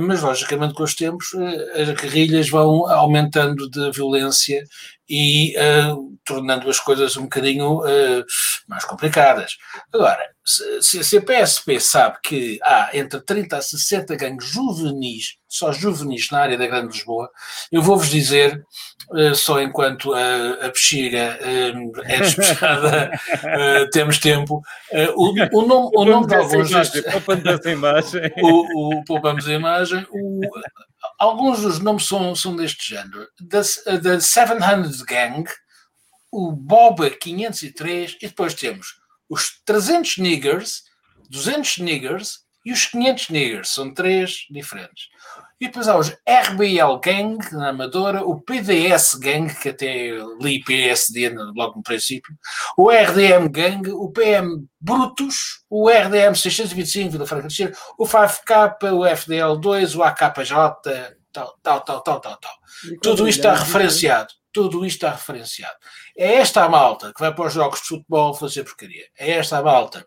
[0.00, 4.62] mas logicamente com os tempos eh, as guerrilhas vão aumentando de violência
[5.08, 8.24] e uh, tornando as coisas um bocadinho uh,
[8.68, 9.56] mais complicadas.
[9.92, 15.72] Agora, se, se, a PSP sabe que há entre 30 a 60 gangues juvenis, só
[15.72, 17.30] juvenis na área da Grande Lisboa,
[17.70, 18.64] eu vou-vos dizer,
[19.10, 23.10] uh, só enquanto a, a bexiga é despejada,
[23.92, 24.62] temos tempo,
[25.14, 26.70] o, o, nome, o nome de alguns...
[27.12, 28.32] Poupamos a imagem.
[28.42, 30.06] O, o, poupamos a imagem.
[30.10, 30.40] O,
[31.18, 33.26] alguns dos nomes são, são deste género.
[33.40, 33.60] Da,
[33.98, 35.44] da 700 Gang,
[36.30, 38.98] o Boba 503 e depois temos
[39.28, 40.82] os 300 niggers,
[41.30, 43.68] 200 niggers e os 500 niggers.
[43.70, 45.04] São três diferentes.
[45.58, 51.30] E depois há os RBL Gang, na Amadora, o PDS Gang, que até li PSD
[51.30, 52.34] logo no princípio,
[52.76, 59.00] o RDM Gang, o PM Brutus, o RDM 625 Vila Franca de o 5K, o
[59.00, 60.54] FDL2, o AKJ,
[61.32, 62.52] tal, tal, tal, tal, tal, tal.
[63.00, 64.34] Tudo isto está referenciado.
[64.52, 65.76] Tudo isto está referenciado.
[66.18, 69.06] É esta a malta que vai para os jogos de futebol fazer porcaria.
[69.18, 70.06] É esta a malta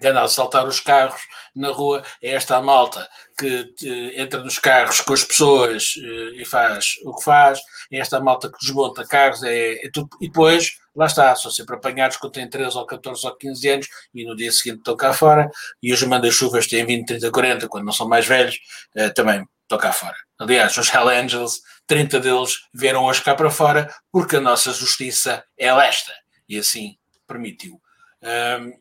[0.00, 1.20] que anda a saltar os carros
[1.54, 6.34] na rua, é esta a malta que uh, entra nos carros com as pessoas uh,
[6.34, 7.60] e faz o que faz,
[7.92, 11.50] é esta a malta que desmonta carros, é, é tudo, e depois, lá está, são
[11.50, 14.96] sempre apanhados quando têm 13 ou 14 ou 15 anos e no dia seguinte estão
[14.96, 15.50] cá fora,
[15.82, 18.56] e os manda-chuvas têm 20, 30, 40, quando não são mais velhos,
[18.96, 20.16] uh, também estão cá fora.
[20.38, 25.44] Aliás, os Hell Angels, 30 deles vieram hoje cá para fora porque a nossa justiça
[25.58, 26.12] é esta,
[26.48, 26.96] e assim
[27.26, 27.80] permitiu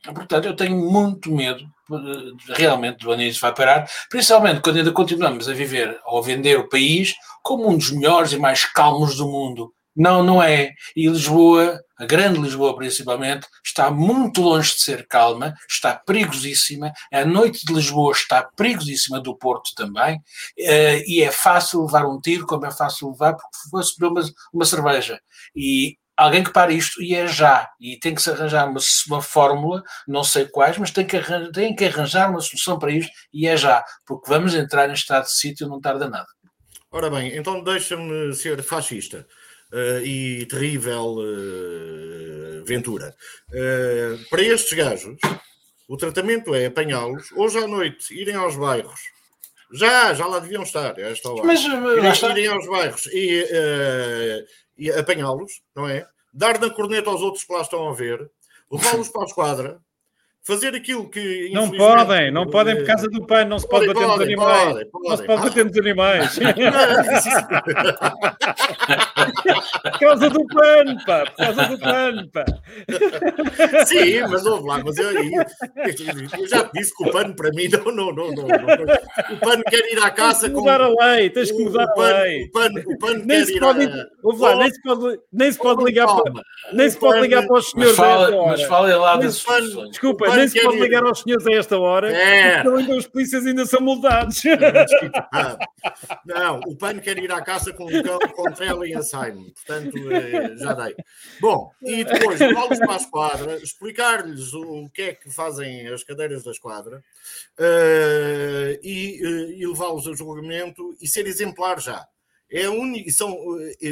[0.03, 1.65] portanto, eu tenho muito medo
[2.49, 6.69] realmente do Anísio vai parar, principalmente quando ainda continuamos a viver ou a vender o
[6.69, 9.73] país como um dos melhores e mais calmos do mundo.
[9.95, 10.71] Não, não é.
[10.95, 16.93] E Lisboa, a grande Lisboa principalmente, está muito longe de ser calma, está perigosíssima.
[17.11, 20.15] A noite de Lisboa está perigosíssima do Porto também.
[20.57, 24.29] Uh, e é fácil levar um tiro, como é fácil levar porque fosse beber uma,
[24.53, 25.19] uma cerveja.
[25.53, 27.69] E alguém que pare isto e é já.
[27.79, 31.51] E tem que se arranjar uma, uma fórmula, não sei quais, mas tem que, arranjar,
[31.51, 35.23] tem que arranjar uma solução para isto e é já, porque vamos entrar em estado
[35.23, 36.27] de sítio não tarda nada.
[36.91, 39.25] Ora bem, então deixa-me ser fascista
[39.71, 43.15] uh, e terrível uh, Ventura.
[43.49, 45.15] Uh, para estes gajos,
[45.87, 48.99] o tratamento é apanhá-los hoje à noite, irem aos bairros.
[49.71, 51.43] Já, já lá deviam estar, a esta hora.
[51.45, 53.45] Mas, irem, irem aos bairros e
[54.79, 56.07] e apanhá-los, não é?
[56.33, 58.29] Dar na corneta aos outros que lá estão a ver,
[58.71, 59.79] levá-los para a esquadra,
[60.41, 61.51] fazer aquilo que.
[61.53, 64.63] Não podem, não podem por causa do pano, não se pode bater nos animais.
[64.63, 66.39] Podem, podem, não se pode bater nos animais.
[69.83, 72.45] por causa do pano, pá, por causa do pano, pá.
[73.85, 75.31] Sim, mas ouve lá, mas eu, eu,
[76.37, 79.33] eu já te disse que o pano para mim não, não, não, não, não.
[79.33, 80.59] O pano quer ir à caça com.
[80.59, 82.45] Mudar a lei, tens que mudar o, a lei.
[82.45, 83.89] O pano, o pano nem quer ir pode,
[84.23, 86.43] ouve lá, nem se pode, nem se pode ligar para,
[86.73, 87.97] nem se pode ligar para os senhores.
[87.97, 89.43] Mas fala, mas fala lá das
[89.89, 92.61] Desculpa, nem se pode ligar aos senhores a esta hora, é.
[92.63, 94.41] porque ainda os polícias ainda são multados.
[96.25, 98.19] Não, o pano quer ir à caça com um cão
[98.59, 98.93] ela e
[99.53, 100.95] Portanto eh, já dei.
[101.39, 106.43] Bom, e depois levá-los para a esquadra, explicar-lhes o que é que fazem as cadeiras
[106.43, 107.03] da esquadra
[107.59, 112.07] uh, e, uh, e levá-los a julgamento e ser exemplar já.
[112.51, 113.37] É único, são,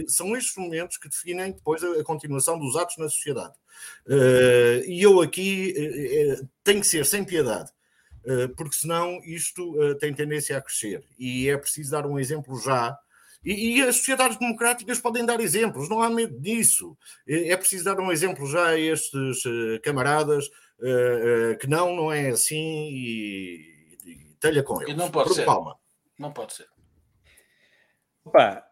[0.07, 3.53] são estes momentos que definem depois a, a continuação dos atos na sociedade.
[4.05, 7.69] Uh, e eu aqui uh, tenho que ser sem piedade,
[8.25, 12.97] uh, porque senão isto tem tendência a crescer e é preciso dar um exemplo já.
[13.49, 16.97] E, e, as sociedades democráticas podem dar exemplos, não há medo disso.
[17.27, 19.43] É preciso dar um exemplo já a estes
[19.83, 20.49] camaradas
[21.59, 24.93] que não, não é assim e, e telha com eles.
[24.93, 25.45] E não pode Por ser.
[25.45, 25.77] Palma.
[26.19, 26.67] Não pode ser.
[28.25, 28.63] Opa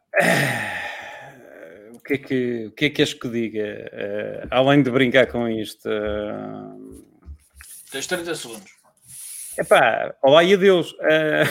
[2.05, 3.91] que é que, o que, é que és que diga?
[3.91, 5.89] Uh, além de brincar com isto.
[5.89, 7.03] Uh...
[7.91, 8.71] Tens 30 segundos.
[9.57, 10.91] Epá, olá e adeus.
[10.93, 11.45] Uh...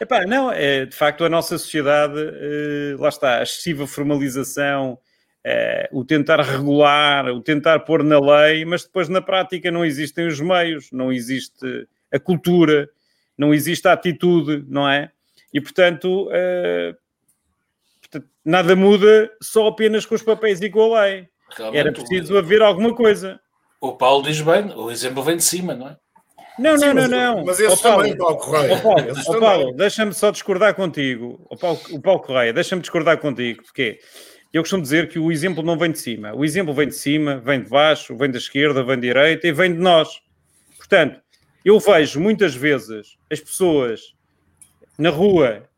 [0.02, 4.98] Epá, não, é, de facto a nossa sociedade, uh, lá está, a excessiva formalização,
[5.46, 10.26] uh, o tentar regular, o tentar pôr na lei, mas depois na prática não existem
[10.26, 12.88] os meios, não existe a cultura,
[13.38, 15.10] não existe a atitude, não é?
[15.54, 16.28] E portanto,
[18.00, 21.28] portanto nada muda só apenas com os papéis e com a lei.
[21.56, 23.40] Realmente, Era preciso haver alguma coisa.
[23.80, 25.96] O Paulo diz bem, o exemplo vem de cima, não é?
[26.58, 27.44] Não, Sim, não, não, não.
[27.46, 28.74] Mas esse Paulo, também, Paulo Correia.
[28.74, 31.40] Ó Paulo, Paulo deixa-me só discordar contigo.
[31.48, 33.98] O Paulo, o Paulo Correia, deixa-me discordar contigo, porque
[34.52, 36.34] eu costumo dizer que o exemplo não vem de cima.
[36.34, 39.52] O exemplo vem de cima, vem de baixo, vem da esquerda, vem da direita e
[39.52, 40.20] vem de nós.
[40.76, 41.20] Portanto,
[41.64, 44.14] eu vejo muitas vezes as pessoas
[44.98, 45.69] na rua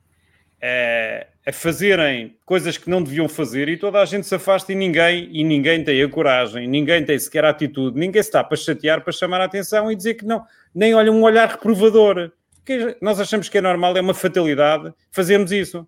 [0.64, 4.76] eh, a fazerem coisas que não deviam fazer e toda a gente se afasta e
[4.76, 8.56] ninguém, e ninguém tem a coragem, ninguém tem sequer a atitude, ninguém se está para
[8.56, 12.30] chatear, para chamar a atenção e dizer que não, nem olha um olhar reprovador.
[12.64, 15.84] Porque nós achamos que é normal, é uma fatalidade fazermos isso.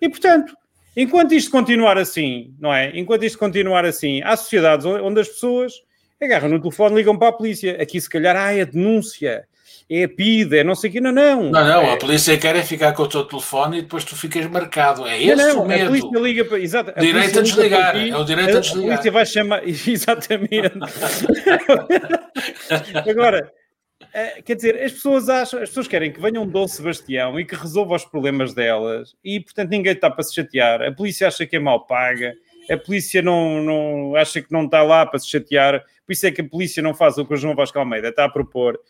[0.00, 0.52] E portanto,
[0.96, 2.90] enquanto isto continuar assim, não é?
[2.98, 5.74] Enquanto isto continuar assim, há sociedades onde as pessoas
[6.20, 7.80] agarram no telefone, ligam para a polícia.
[7.80, 9.46] Aqui se calhar, ah, é denúncia
[9.90, 11.44] é a PIDE, é não sei o que, não, não.
[11.44, 11.94] Não, não, é...
[11.94, 15.06] a polícia quer é ficar com o teu telefone e depois tu ficas marcado.
[15.06, 15.84] É esse não, não, o medo.
[15.84, 16.58] A polícia liga para.
[16.58, 17.94] Exato, a direito a desligar.
[17.94, 18.84] Ti, é o direito a, a desligar.
[18.84, 19.62] A polícia vai chamar.
[19.66, 20.72] Exatamente.
[23.08, 23.50] Agora.
[24.12, 27.44] É, quer dizer, as pessoas acham, as pessoas querem que venha um Dom Sebastião e
[27.44, 30.80] que resolva os problemas delas e, portanto, ninguém está para se chatear.
[30.82, 32.32] A polícia acha que é mal paga,
[32.70, 36.30] a polícia não, não acha que não está lá para se chatear, por isso é
[36.30, 38.80] que a polícia não faz o que o João Vasco Almeida está a propor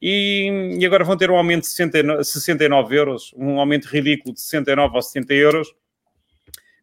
[0.00, 4.40] e, e, agora vão ter um aumento de 69, 69 euros, um aumento ridículo de
[4.40, 5.74] 69 ou 70 euros,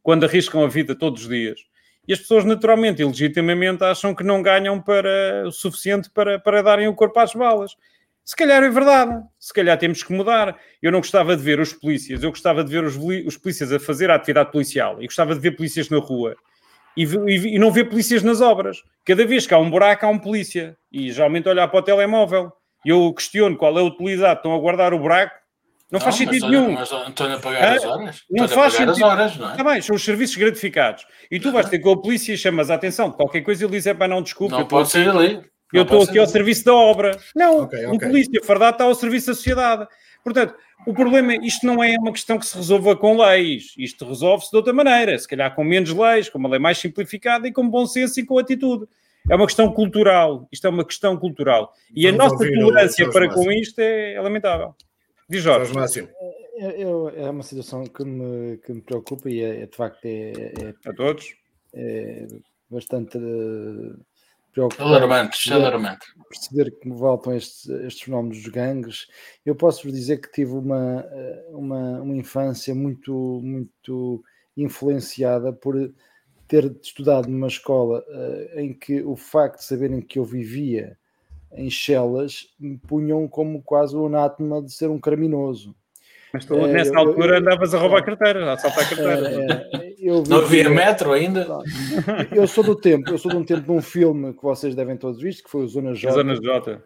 [0.04, 1.60] quando arriscam a vida todos os dias.
[2.08, 6.62] E as pessoas, naturalmente e legitimamente, acham que não ganham para, o suficiente para, para
[6.62, 7.76] darem o corpo às balas.
[8.24, 10.60] Se calhar é verdade, se calhar temos que mudar.
[10.82, 12.96] Eu não gostava de ver os polícias, eu gostava de ver os,
[13.26, 16.36] os polícias a fazer a atividade policial e gostava de ver polícias na rua
[16.98, 18.84] e, e, e, não ver polícias nas obras.
[19.04, 22.52] Cada vez que há um buraco, há um polícia e geralmente olhar para o telemóvel
[22.86, 25.36] eu questiono qual é a utilidade, estão a guardar o buraco,
[25.92, 26.72] não, não faz sentido nenhum.
[26.74, 28.24] Mas estão a pagar as horas?
[28.30, 28.92] Não faz sentido.
[28.92, 29.52] As horas, não é?
[29.52, 31.06] Está bem, são os serviços gratificados.
[31.30, 33.66] E tu vais ter com a polícia e chamas a atenção de qualquer coisa e
[33.66, 34.54] ele diz: é para não, desculpe.
[34.54, 35.44] Não pode ser ali.
[35.72, 37.18] Eu estou aqui ao serviço da obra.
[37.36, 38.08] Não, okay, okay.
[38.08, 39.88] o polícia fardado está ao serviço da sociedade.
[40.24, 40.56] Portanto,
[40.88, 43.74] o problema é isto não é uma questão que se resolva com leis.
[43.78, 45.18] Isto resolve-se de outra maneira.
[45.20, 48.26] Se calhar com menos leis, com uma lei mais simplificada e com bom senso e
[48.26, 48.88] com atitude.
[49.30, 50.48] É uma questão cultural.
[50.52, 51.74] Isto é uma questão cultural.
[51.96, 54.76] E Vamos a nossa tolerância para com isto é lamentável.
[55.30, 55.74] Diz Jorge.
[55.74, 56.10] Máximo.
[56.58, 60.06] É, é, é, uma situação que me, que me preocupa e é, é de facto
[60.06, 61.36] é, é, a todos
[61.76, 62.28] é
[62.70, 64.00] bastante uh,
[64.52, 64.90] preocupante.
[64.90, 66.06] Alarmante, alarmante.
[66.30, 69.08] Perceber que voltam estes, estes fenómenos dos gangues.
[69.46, 74.24] Eu posso vos dizer que tive uma, eh, uma, uma infância muito, muito
[74.56, 75.76] influenciada por
[76.48, 80.98] ter estudado numa escola uh, em que o facto de saberem que eu vivia
[81.54, 85.76] em Chelas me punham como quase o anátema de ser um criminoso.
[86.34, 89.68] Mas tu, é, nessa eu, altura eu, andavas a roubar carteira, a assaltar carteira.
[89.72, 91.48] É, é, não havia metro ainda?
[92.32, 94.98] Eu sou do tempo, eu sou de um tempo de um filme que vocês devem
[94.98, 96.12] todos visto, que foi o Zona J.
[96.12, 96.82] Zona J.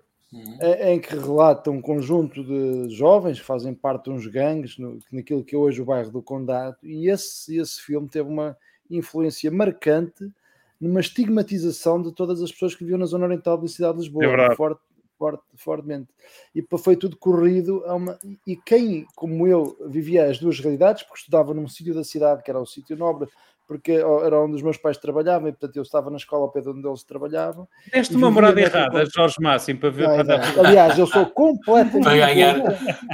[0.85, 5.43] Em que relata um conjunto de jovens que fazem parte de uns gangues no, naquilo
[5.43, 8.55] que é hoje o bairro do Condado, e esse, esse filme teve uma,
[8.89, 10.31] influência marcante
[10.79, 14.25] numa estigmatização de todas as pessoas que viviam na zona oriental da cidade de Lisboa,
[14.25, 14.81] é forte,
[15.17, 16.07] forte, fortemente.
[16.55, 18.17] E foi tudo corrido a uma.
[18.47, 22.49] E quem, como eu, vivia as duas realidades, porque estudava num sítio da cidade que
[22.49, 23.27] era o sítio nobre,
[23.69, 26.59] porque era onde os meus pais trabalhavam e portanto eu estava na escola ao pé
[26.59, 27.67] de onde eles trabalhavam.
[27.93, 30.07] Deste uma morada errada, Jorge Máximo, para ver.
[30.07, 30.65] Não, para não.
[30.65, 32.03] Aliás, eu sou completamente.
[32.03, 32.55] para, ganhar,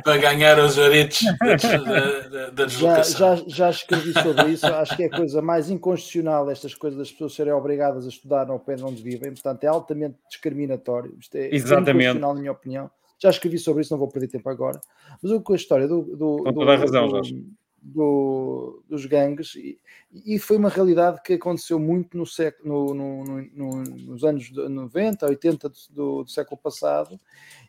[0.02, 1.24] para ganhar os aritos
[2.32, 6.50] da, da, já, já, já escrevi sobre isso, acho que é a coisa mais inconstitucional
[6.50, 9.68] estas coisas das pessoas serem obrigadas a estudar ao pé de onde vivem, portanto é
[9.68, 11.18] altamente discriminatório.
[11.20, 11.90] Isto é Exatamente.
[11.90, 12.90] inconstitucional, na minha opinião.
[13.22, 14.80] Já escrevi sobre isso, não vou perder tempo agora.
[15.22, 16.16] Mas o que a história do.
[16.16, 17.44] do Com toda a razão, Jorge
[17.86, 19.80] do, dos gangues e,
[20.12, 25.24] e, foi uma realidade que aconteceu muito no século, no, no, no, nos anos 90,
[25.24, 27.20] 80 do, do, século passado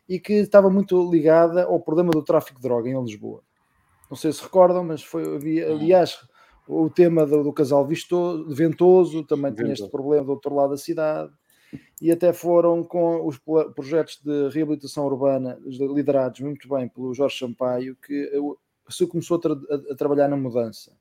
[0.09, 3.43] e que estava muito ligada ao problema do tráfico de droga em Lisboa.
[4.09, 6.17] Não sei se recordam, mas foi, havia, aliás,
[6.67, 10.77] o tema do, do casal vistoso, ventoso também tinha este problema do outro lado da
[10.77, 11.31] cidade
[12.01, 13.39] e até foram com os
[13.75, 18.31] projetos de reabilitação urbana liderados muito bem pelo Jorge Sampaio que
[18.89, 19.53] se começou a, tra
[19.91, 20.91] a, trabalhar na mudança.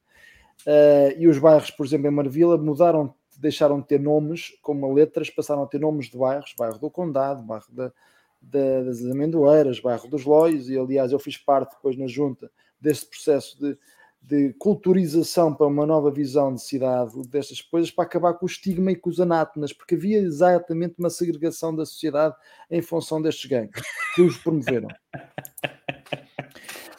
[0.62, 5.30] Uh, e os bairros, por exemplo, em Marvila, mudaram, deixaram de ter nomes como letras,
[5.30, 7.92] passaram a ter nomes de bairros, bairro do Condado, bairro da,
[8.40, 13.06] da, das Amendoeiras, bairro dos Loios, e aliás eu fiz parte depois na junta deste
[13.06, 13.78] processo de,
[14.22, 18.90] de culturização para uma nova visão de cidade destas coisas para acabar com o estigma
[18.90, 22.34] e com os anátonas, porque havia exatamente uma segregação da sociedade
[22.70, 23.80] em função destes gangues
[24.14, 24.88] que os promoveram.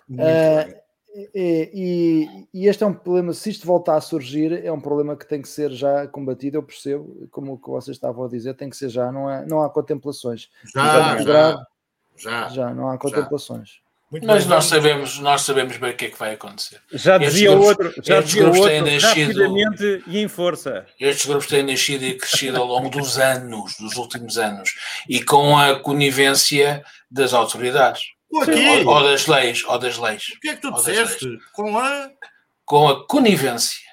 [0.10, 0.88] Uh,
[1.34, 5.28] e, e, este é um problema, se isto voltar a surgir, é um problema que
[5.28, 8.70] tem que ser já combatido, eu percebo, como o que vocês estavam a dizer, tem
[8.70, 10.50] que ser já, não, é, não há contemplações.
[10.76, 11.68] Já, já,
[12.16, 13.82] já, já, não há contemplações.
[14.10, 16.80] Muito Mas bem, nós sabemos, nós sabemos bem o que é que vai acontecer.
[16.94, 20.86] Já dizia grupos, outro, já dizia outro, nascido, rapidamente e em força.
[20.98, 24.76] Estes grupos têm nascido e crescido ao longo dos anos, dos últimos anos,
[25.10, 28.17] e com a conivência das autoridades.
[28.30, 28.42] Ou,
[28.88, 30.24] ou, das leis, ou das leis.
[30.36, 31.38] O que é que tu disseste?
[31.54, 32.10] Com a...
[32.66, 33.88] Com a conivência,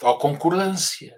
[0.00, 1.14] ou concordância,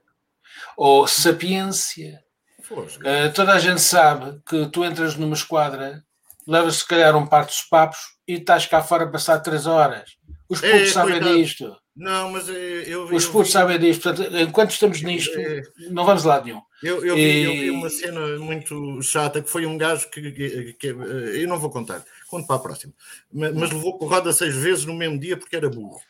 [0.76, 2.20] ou sapiência.
[2.68, 6.02] Uh, toda a gente sabe que tu entras numa esquadra
[6.46, 10.16] levas se calhar um par dos papos e estás cá fora a passar três horas.
[10.48, 11.36] Os putos é, sabem coitado.
[11.36, 11.76] disto.
[11.96, 13.14] Não, mas eu vi.
[13.14, 14.02] Os putos sabem disto.
[14.02, 16.60] Portanto, enquanto estamos nisto, é, não vamos lá nenhum.
[16.82, 17.24] Eu, eu, e...
[17.24, 21.48] vi, eu, vi, uma cena muito chata que foi um gajo que, que, que, eu
[21.48, 22.04] não vou contar,
[22.34, 22.92] conto para a próxima,
[23.32, 26.00] mas, mas levou porrada seis vezes no mesmo dia porque era burro.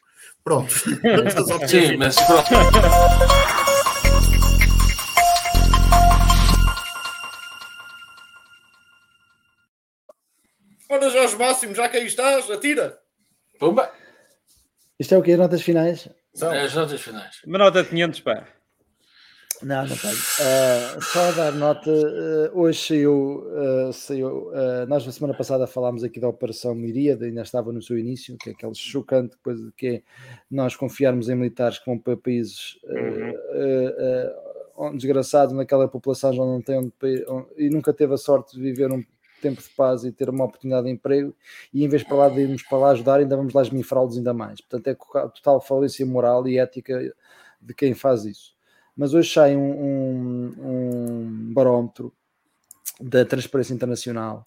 [0.42, 0.72] Pronto.
[1.68, 2.48] Sim, mas pronto.
[10.88, 12.98] Ora, Jorge Máximo, já que aí estás, atira.
[13.58, 13.90] Pumba.
[14.98, 15.36] Isto é o quê?
[15.36, 16.08] Notas finais?
[16.34, 16.52] São.
[16.52, 17.42] É as notas finais.
[17.46, 18.46] Uma nota de 500, pá.
[19.64, 20.14] Não, não tenho.
[20.14, 21.90] Uh, só a dar nota.
[21.90, 23.46] Uh, hoje saiu.
[23.46, 24.52] Uh, saiu
[24.86, 28.50] nós, na semana passada, falámos aqui da Operação Miríada, ainda estava no seu início, que
[28.50, 30.02] é aquele chocante de que é
[30.50, 32.78] nós confiarmos em militares que vão para países
[34.76, 34.96] uhum.
[34.96, 36.92] desgraçados, naquela população já não tem onde,
[37.28, 39.02] onde, e nunca teve a sorte de viver um
[39.40, 41.34] tempo de paz e ter uma oportunidade de emprego,
[41.72, 44.34] e em vez para lá de irmos para lá ajudar, ainda vamos lá esmifrá-los ainda
[44.34, 44.60] mais.
[44.60, 44.94] Portanto, é
[45.28, 47.14] total falência moral e ética
[47.60, 48.53] de quem faz isso.
[48.96, 52.12] Mas hoje sai um, um, um barómetro
[53.00, 54.44] da Transparência Internacional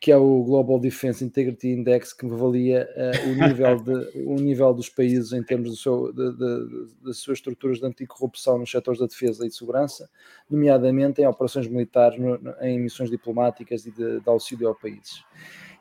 [0.00, 3.92] que é o Global Defense Integrity Index, que avalia uh, o, nível de,
[4.24, 8.70] o nível dos países em termos seu, de, de, das suas estruturas de anticorrupção nos
[8.70, 10.08] setores da defesa e de segurança,
[10.48, 15.22] nomeadamente em operações militares, no, em missões diplomáticas e de, de auxílio ao países.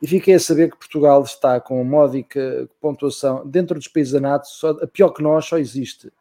[0.01, 4.49] E fiquei a saber que Portugal está com módica pontuação dentro dos países da NATO,
[4.49, 6.11] só, a pior que nós só existe.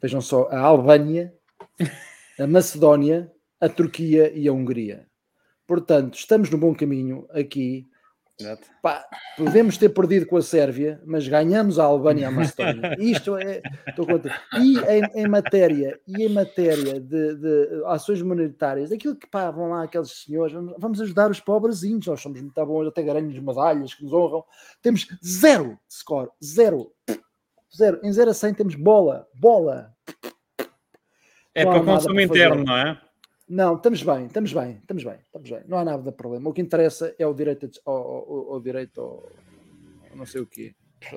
[0.00, 1.34] Vejam só, a Albânia,
[2.38, 3.30] a Macedónia,
[3.60, 5.08] a Turquia e a Hungria
[5.68, 7.86] Portanto, estamos no bom caminho aqui.
[8.80, 9.04] Pá,
[9.36, 12.96] podemos ter perdido com a Sérvia, mas ganhamos a Albânia e a Macedónia.
[12.98, 13.60] Isto é.
[13.86, 14.06] Estou
[14.62, 19.68] E em, em, matéria, e em matéria de, de, ações humanitárias, aquilo que pá, vão
[19.68, 24.04] lá aqueles senhores, vamos ajudar os pobrezinhos, nós somos muito bons, até ganhamos medalhas que
[24.04, 24.42] nos honram.
[24.80, 26.90] Temos zero score, zero.
[27.74, 28.00] Zero.
[28.02, 29.94] Em 0 a 100 temos bola, bola.
[31.54, 33.00] É não para consumo interno, não é?
[33.48, 35.62] Não, estamos bem, estamos bem, estamos bem, estamos bem.
[35.66, 36.50] Não há nada de problema.
[36.50, 39.26] O que interessa é o direito ao, ao, ao direito ao,
[40.14, 40.74] não sei o quê.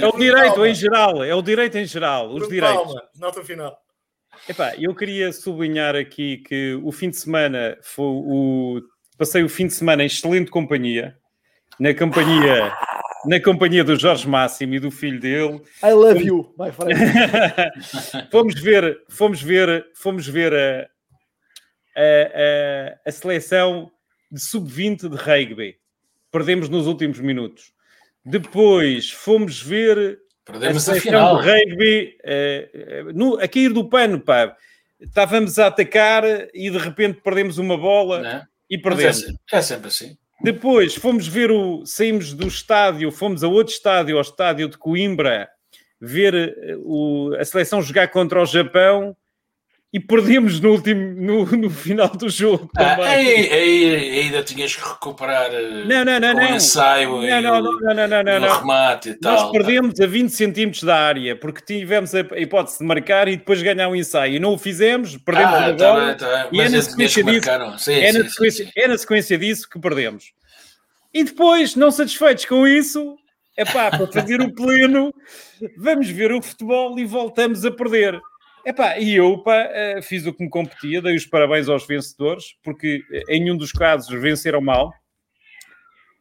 [0.00, 0.68] é o direito Palma.
[0.68, 2.84] em geral, é o direito em geral, os Por direitos.
[2.84, 3.78] Palma, nota final.
[4.48, 8.80] Epá, eu queria sublinhar aqui que o fim de semana foi o.
[9.20, 11.14] Passei o fim de semana em excelente companhia,
[11.78, 12.72] na companhia
[13.26, 15.60] na companhia do Jorge Máximo e do filho dele.
[15.84, 16.98] I love you, my friend.
[18.32, 20.88] fomos ver, fomos ver, fomos ver a,
[21.94, 23.92] a, a, a seleção
[24.32, 25.76] de sub-20 de rugby.
[26.32, 27.74] Perdemos nos últimos minutos.
[28.24, 34.56] Depois fomos ver Perdemos a seleção de rugby uh, no, a cair do pano, pá.
[34.98, 36.24] Estávamos a atacar
[36.54, 38.49] e de repente perdemos uma bola Não.
[38.70, 39.24] E perdemos.
[39.52, 40.16] É, é sempre assim.
[40.42, 41.84] Depois fomos ver o.
[41.84, 45.48] Saímos do estádio, fomos a outro estádio, ao estádio de Coimbra,
[46.00, 49.14] ver eh, o, a seleção jogar contra o Japão
[49.92, 54.88] e perdemos no último no, no final do jogo ah, aí, aí, ainda tinhas que
[54.88, 56.52] recuperar eh, não, não, não, não.
[56.52, 59.32] o ensaio não, não, não, não, não, não, não, remate e tal.
[59.32, 63.60] Nós perdemos a 20 centímetros da área porque tivemos a hipótese de marcar e depois
[63.62, 66.68] ganhar o um ensaio e não o fizemos, perdemos ah, a tá tá e é
[66.68, 68.72] na, sequência disso, sim, é, sim, na sequência, sim.
[68.76, 70.32] é na sequência disso que perdemos.
[71.12, 73.16] E depois, não satisfeitos com isso,
[73.56, 75.12] é pá, para fazer o pleno,
[75.76, 78.20] vamos ver o futebol e voltamos a perder.
[78.64, 82.56] Epá, e eu pá, eh, fiz o que me competia, dei os parabéns aos vencedores,
[82.62, 84.92] porque eh, em nenhum dos casos venceram mal.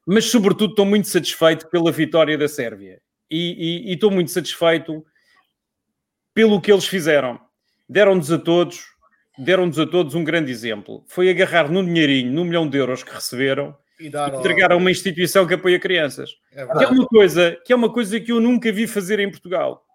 [0.07, 2.99] mas sobretudo estou muito satisfeito pela vitória da Sérvia.
[3.29, 5.05] E, e, e estou muito satisfeito
[6.33, 7.39] pelo que eles fizeram.
[7.87, 8.85] Deram-nos a todos,
[9.37, 11.03] deram-nos a todos um grande exemplo.
[11.07, 14.89] Foi agarrar num dinheirinho, num milhão de euros que receberam e, e entregar a uma
[14.89, 16.31] instituição que apoia crianças.
[16.53, 19.29] É que, é uma coisa, que é uma coisa que eu nunca vi fazer em
[19.29, 19.85] Portugal.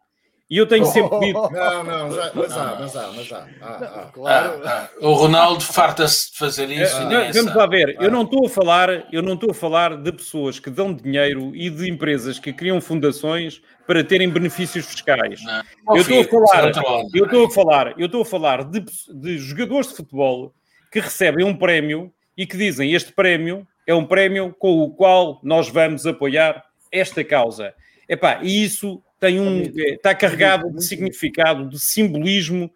[0.50, 1.40] E eu tenho sempre dito.
[1.50, 3.46] Não, não, já, mas há, mas há, mas há.
[3.60, 4.10] Ah, ah.
[4.14, 4.60] Claro.
[4.64, 6.96] Ah, o Ronaldo farta-se de fazer isso.
[6.96, 10.12] É, vamos lá ver, eu não estou a falar, eu não estou a falar de
[10.12, 15.42] pessoas que dão dinheiro e de empresas que criam fundações para terem benefícios fiscais.
[15.42, 15.96] Não.
[15.96, 16.64] Eu estou a falar,
[17.12, 18.84] eu estou a falar, eu estou a falar de,
[19.14, 20.54] de jogadores de futebol
[20.92, 25.40] que recebem um prémio e que dizem este prémio é um prémio com o qual
[25.42, 27.74] nós vamos apoiar esta causa.
[28.08, 32.70] Epá, e isso tem um, está carregado de significado, de simbolismo,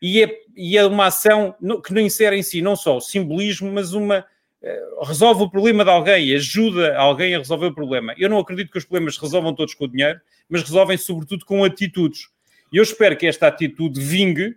[0.00, 1.54] e é, e é uma ação
[1.84, 4.24] que não insere em si não só o simbolismo, mas uma
[4.62, 8.14] eh, resolve o problema de alguém, ajuda alguém a resolver o problema.
[8.16, 10.18] Eu não acredito que os problemas se resolvam todos com o dinheiro,
[10.48, 12.28] mas resolvem sobretudo com atitudes.
[12.72, 14.56] E eu espero que esta atitude vingue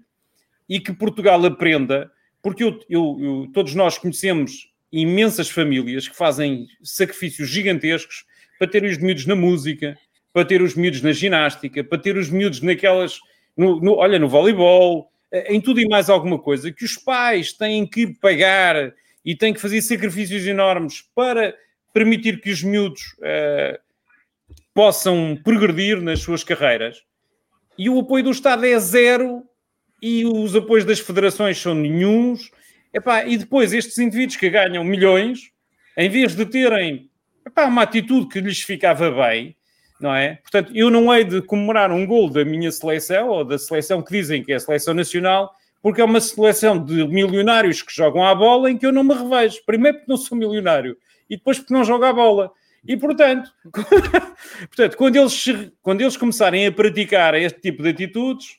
[0.68, 2.10] e que Portugal aprenda,
[2.42, 8.26] porque eu, eu, eu, todos nós conhecemos imensas famílias que fazem sacrifícios gigantescos
[8.58, 9.98] para ter os miúdos na música,
[10.38, 13.20] para ter os miúdos na ginástica, para ter os miúdos naquelas,
[13.58, 17.52] no, no, olha, no voleibol, eh, em tudo e mais alguma coisa, que os pais
[17.52, 18.94] têm que pagar
[19.26, 21.56] e têm que fazer sacrifícios enormes para
[21.92, 23.80] permitir que os miúdos uh,
[24.76, 27.02] possam progredir nas suas carreiras.
[27.76, 29.42] E o apoio do Estado é zero
[30.00, 32.52] e os apoios das federações são nenhums.
[32.94, 35.52] Epá, e depois estes indivíduos que ganham milhões,
[35.98, 37.10] em vez de terem
[37.44, 39.57] epá, uma atitude que lhes ficava bem,
[40.00, 40.40] não é?
[40.42, 44.12] Portanto, eu não hei de comemorar um gol da minha seleção ou da seleção que
[44.12, 48.34] dizem que é a seleção nacional, porque é uma seleção de milionários que jogam à
[48.34, 49.62] bola em que eu não me revejo.
[49.66, 50.98] Primeiro porque não sou milionário
[51.30, 52.52] e depois porque não jogo à bola.
[52.88, 53.52] E portanto,
[54.68, 55.46] portanto quando, eles,
[55.82, 58.58] quando eles começarem a praticar este tipo de atitudes,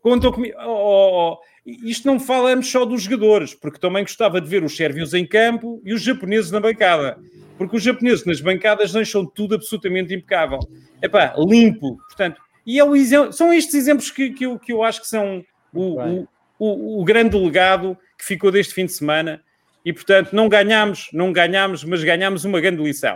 [0.00, 0.56] contam comigo.
[0.60, 4.74] Oh, oh, oh, isto não falamos só dos jogadores, porque também gostava de ver os
[4.74, 7.18] sérvios em campo e os japoneses na bancada.
[7.58, 10.60] Porque os japoneses nas bancadas deixam tudo absolutamente impecável.
[11.02, 11.98] Epá, limpo.
[12.06, 15.08] Portanto, e é o exemplo, são estes exemplos que, que, eu, que eu acho que
[15.08, 15.44] são
[15.74, 16.28] o, o,
[16.58, 19.42] o, o grande legado que ficou deste fim de semana.
[19.84, 23.14] E, portanto, não ganhámos, não ganhámos, mas ganhámos uma grande lição.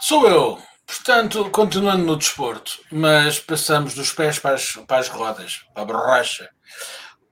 [0.00, 0.58] Sou eu.
[0.86, 5.86] Portanto, continuando no desporto, mas passamos dos pés para as, para as rodas, para a
[5.86, 6.50] borracha.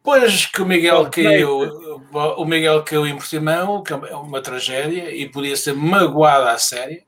[0.08, 5.28] Pois que o Miguel caiu, o Miguel caiu em Portimão, que é uma tragédia e
[5.28, 7.02] podia ser magoada à séria.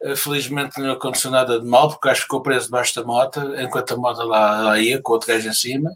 [0.00, 3.40] Eh, felizmente não aconteceu nada de mal, porque acho que ficou preso debaixo da moto,
[3.60, 5.90] enquanto a moto lá, lá ia, com outro gajo em cima.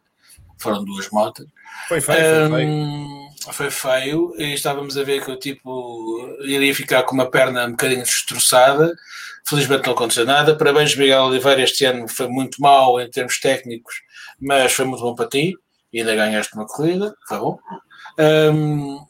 [0.58, 1.46] Foram duas motas.
[1.86, 3.52] Foi feio, foi feio.
[3.52, 7.70] foi feio e estávamos a ver que o tipo iria ficar com uma perna um
[7.70, 8.92] bocadinho destroçada.
[9.46, 10.56] Felizmente não aconteceu nada.
[10.56, 11.62] Parabéns, Miguel Oliveira.
[11.62, 13.94] Este ano foi muito mal em termos técnicos,
[14.40, 15.56] mas foi muito bom para ti
[16.00, 17.58] ainda ganhaste uma corrida, foi bom.
[18.18, 19.04] Um,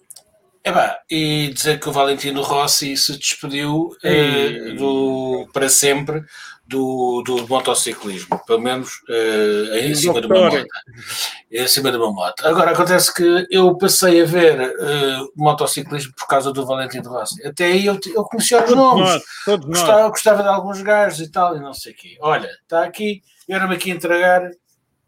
[0.64, 6.24] epá, e dizer que o Valentino Rossi se despediu uh, do, para sempre
[6.66, 10.66] do, do motociclismo, pelo menos uh, em cima de uma moto.
[11.50, 12.46] Em cima de uma moto.
[12.46, 17.46] Agora acontece que eu passei a ver uh, motociclismo por causa do Valentino Rossi.
[17.46, 19.22] Até aí eu, eu conhecia os nomes,
[19.66, 22.16] gostava, gostava, de alguns gajos e tal, e não sei o quê.
[22.20, 24.48] Olha, está aqui, era-me aqui entregar.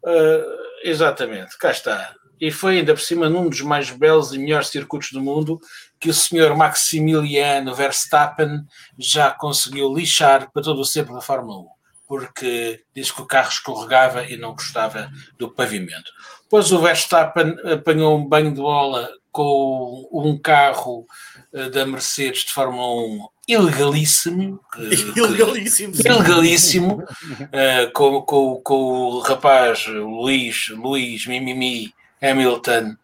[0.03, 2.13] Uh, exatamente, cá está.
[2.39, 5.59] E foi ainda por cima num dos mais belos e melhores circuitos do mundo
[5.99, 8.65] que o senhor Maximiliano Verstappen
[8.99, 11.67] já conseguiu lixar para todo o sempre da Fórmula 1,
[12.07, 16.11] porque disse que o carro escorregava e não gostava do pavimento.
[16.49, 21.05] Pois o Verstappen apanhou um banho de bola com um carro
[21.53, 24.59] eh, da Mercedes de Fórmula 1 ilegalíssimo.
[25.15, 25.93] ilegalíssimo.
[25.95, 27.03] ilegalíssimo.
[27.03, 32.95] uh, com, com, com o rapaz Luís, Luís Mimimi Hamilton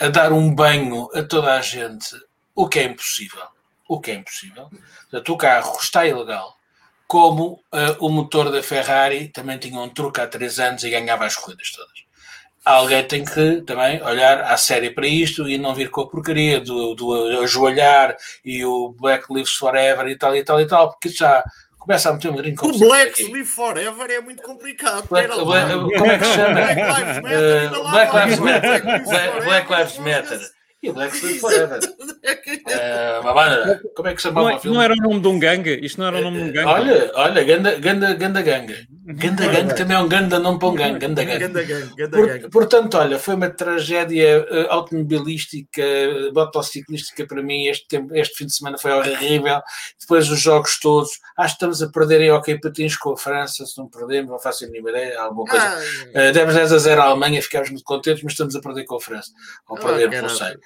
[0.00, 2.14] a dar um banho a toda a gente,
[2.54, 3.42] o que é impossível.
[3.88, 4.68] O que é impossível.
[5.10, 6.56] Portanto, o carro está ilegal.
[7.06, 11.24] Como uh, o motor da Ferrari também tinha um truque há três anos e ganhava
[11.24, 12.07] as corridas todas
[12.64, 16.60] alguém tem que também olhar à série para isto e não vir com a porcaria
[16.60, 21.08] do, do ajoelhar e o Black Lives Forever e tal e tal e tal, porque
[21.08, 21.42] já
[21.78, 25.08] começa a meter um bocadinho O Black Lives Forever é muito complicado.
[25.08, 26.54] Black, Black, como é que se chama?
[26.54, 27.72] Black Lives Matter.
[27.72, 29.44] Uh, Black Lives Matter.
[29.44, 30.50] Black Lives Matter.
[30.80, 31.78] E o Black Lives Forever.
[32.68, 33.94] uh.
[33.96, 34.76] Como é que se chamava não, o filme?
[34.76, 35.80] Não era o nome de um gangue?
[35.82, 36.68] Isto não era o nome de um gangue?
[36.68, 38.76] Olha, olha, ganda, ganda, ganda ganga.
[39.10, 41.38] Ganda Gang também é um ganda não para um gang, Ganda Gang.
[41.38, 42.50] Ganda gang, ganda Por- gang.
[42.50, 47.66] portanto, olha, foi uma tragédia eh, automobilística, eh, motociclística para mim.
[47.68, 49.60] Este, tempo, este fim de semana foi horrível.
[49.98, 51.10] Depois os jogos todos.
[51.38, 53.64] Acho que estamos a perder em hockey patins com a França.
[53.64, 55.20] Se não perdemos, não faço a mínima ideia.
[55.20, 55.66] Alguma coisa.
[55.66, 55.82] Ah,
[56.14, 58.96] Eh, demos 10 a 0 à Alemanha, ficámos muito contentes, mas estamos a perder com
[58.96, 59.30] a França.
[59.68, 60.56] Ou Ah, perdemos, não sei.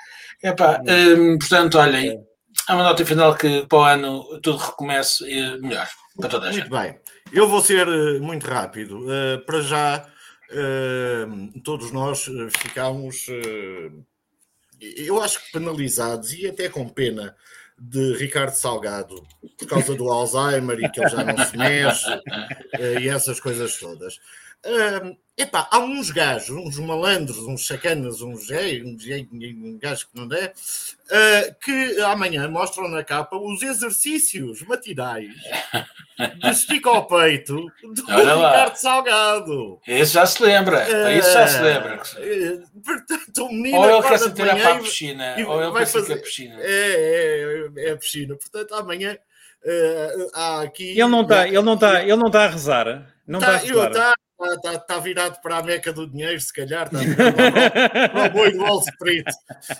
[0.42, 0.80] Epá,
[1.16, 2.18] hum, portanto, olhem,
[2.66, 5.24] há uma nota final que para o ano tudo recomece
[5.60, 5.88] melhor
[6.18, 6.68] para toda a gente.
[6.68, 6.98] Muito bem.
[7.32, 9.10] Eu vou ser eh, muito rápido.
[9.10, 10.06] Eh, para já,
[10.50, 11.26] eh,
[11.64, 12.28] todos nós
[12.58, 13.90] ficámos, eh,
[14.80, 17.34] eu acho que penalizados e até com pena
[17.78, 19.26] de Ricardo Salgado
[19.58, 22.06] por causa do Alzheimer e que ele já não se mexe
[23.00, 24.20] e essas coisas todas.
[24.64, 30.06] Eh, epá, há uns gajos, uns malandros, uns sacanas, uns, é, uns, é, um gajo
[30.08, 30.52] que não é,
[31.10, 35.34] eh, que amanhã mostram na capa os exercícios matinais
[36.38, 38.34] de estica ao peito do Olha.
[38.36, 39.80] Ricardo Salgado.
[39.88, 40.86] Isso já se lembra,
[41.18, 42.02] isso já se lembra.
[42.18, 45.72] Eh, Portanto, o menino Ou ele quer se tirar para a piscina, e ou ele
[45.72, 46.56] vai quer fazer a piscina.
[46.60, 48.36] É, é, é a piscina.
[48.36, 49.16] Portanto, amanhã
[49.64, 50.90] eh, há aqui.
[50.90, 53.12] Ele não está ele não tá, ele não tá a rezar.
[53.26, 54.14] Não está Tá, a eu- rezar.
[54.42, 56.86] Tá, tá, tá virado para a meca do dinheiro, se calhar.
[56.86, 59.26] Está virado para o- para o boi do Wall Street.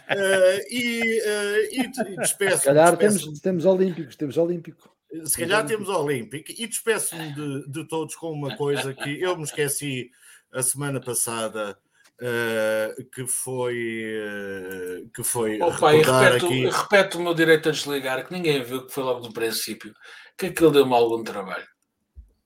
[0.08, 2.58] Eh, e, eh, e, e despeço.
[2.58, 4.92] Se calhar despeço- temos, temos olímpicos, temos olímpico.
[5.24, 9.42] Se calhar temos Olímpico e despeço-me de, de todos com uma coisa que eu me
[9.42, 10.10] esqueci
[10.50, 11.76] a semana passada,
[12.18, 16.66] eh, que foi eh, que foi Opa, e recordar repete, aqui.
[16.70, 19.94] repete o meu direito a desligar, que ninguém viu que foi logo do princípio,
[20.38, 21.66] que aquilo deu-me algum trabalho.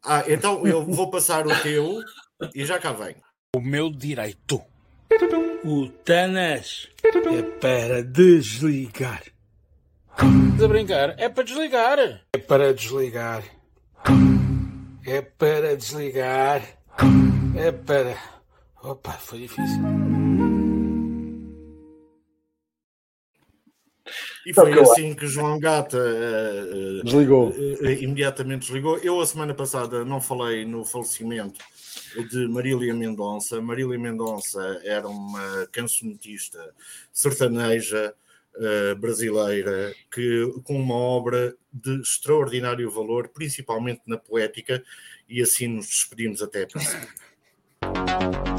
[0.08, 2.00] Ah, então eu vou passar o teu
[2.54, 3.16] e já cá venho.
[3.56, 4.62] O meu direito.
[5.64, 9.24] O Tanas é para desligar.
[10.12, 11.14] Estás a brincar?
[11.18, 11.98] É para desligar.
[12.32, 13.42] É para desligar.
[15.04, 16.62] É para desligar.
[17.56, 18.16] É para.
[18.82, 20.05] Opa, foi difícil.
[24.46, 27.52] E foi assim que João Gata eh, Desligou.
[27.82, 28.96] eh, imediatamente desligou.
[28.98, 31.58] Eu, a semana passada, não falei no falecimento
[32.30, 33.60] de Marília Mendonça.
[33.60, 36.72] Marília Mendonça era uma cancionetista
[37.12, 38.14] sertaneja
[38.58, 44.80] eh, brasileira que, com uma obra de extraordinário valor, principalmente na poética,
[45.28, 47.08] e assim nos despedimos até para sempre.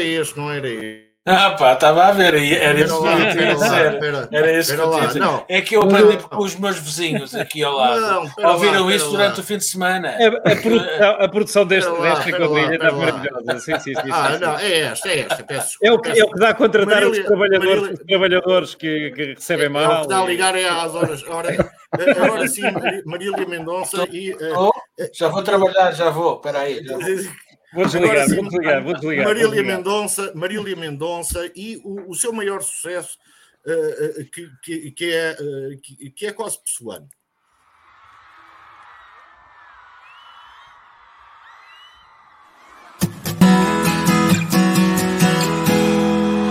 [0.00, 1.06] este, não era este.
[1.28, 4.28] Ah pá, estava a ver, aí, era isso que eu ia dizer.
[4.30, 5.18] Era isso que eu ia dizer.
[5.18, 5.44] não.
[5.48, 8.00] É que eu aprendi com os meus vizinhos aqui ao lado.
[8.00, 9.10] Não, lá, Ouviram isso lá.
[9.10, 10.10] durante o fim de semana.
[10.16, 13.58] A, a produção, a produção deste, desta lá, quadrilha está maravilhosa.
[13.58, 14.38] Sim, sim, sim, Ah, sim.
[14.38, 16.54] não, é esta, é esta, peço É o, desculpa, que, é o que dá a
[16.54, 19.96] contratar os Marília- trabalhadores, Marília- os trabalhadores que, que recebem É o mal.
[19.96, 21.24] que está a ligar é às horas.
[21.26, 21.72] Ora,
[22.24, 22.62] agora sim,
[23.04, 24.30] Marília Mendonça e.
[24.30, 26.36] eh, já vou trabalhar, já vou.
[26.36, 26.80] Espera aí.
[27.76, 27.84] Vou.
[27.84, 29.24] Desligar, agora sim, vou desligar, vou desligar.
[29.24, 29.76] vou Marília desligar.
[29.76, 33.18] Mendonça, Marília Mendonça e o, o seu maior sucesso,
[33.66, 37.08] eh, que, que, que é, eh, que, que é quase pessoano.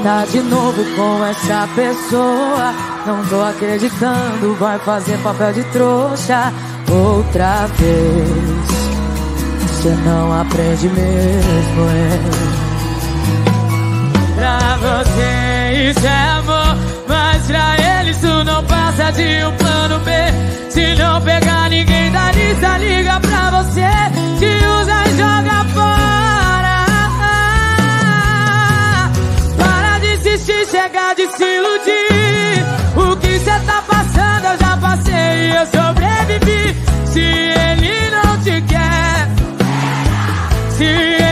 [0.04, 2.72] Tá de novo com essa pessoa.
[3.08, 6.54] Não tô acreditando, vai fazer papel de trouxa
[6.88, 8.95] outra vez
[9.86, 12.20] você não aprende mesmo é.
[14.36, 16.76] Pra você isso é amor,
[17.08, 20.12] mas pra ele isso não passa de um plano B.
[20.72, 23.88] Se não pegar ninguém da lista, liga pra você,
[24.40, 26.86] te usa e joga fora.
[29.56, 32.66] Para de insistir, chega de se iludir.
[32.96, 36.76] O que cê tá passando eu já passei e eu sobrevivi.
[37.06, 37.55] Se
[40.78, 41.25] see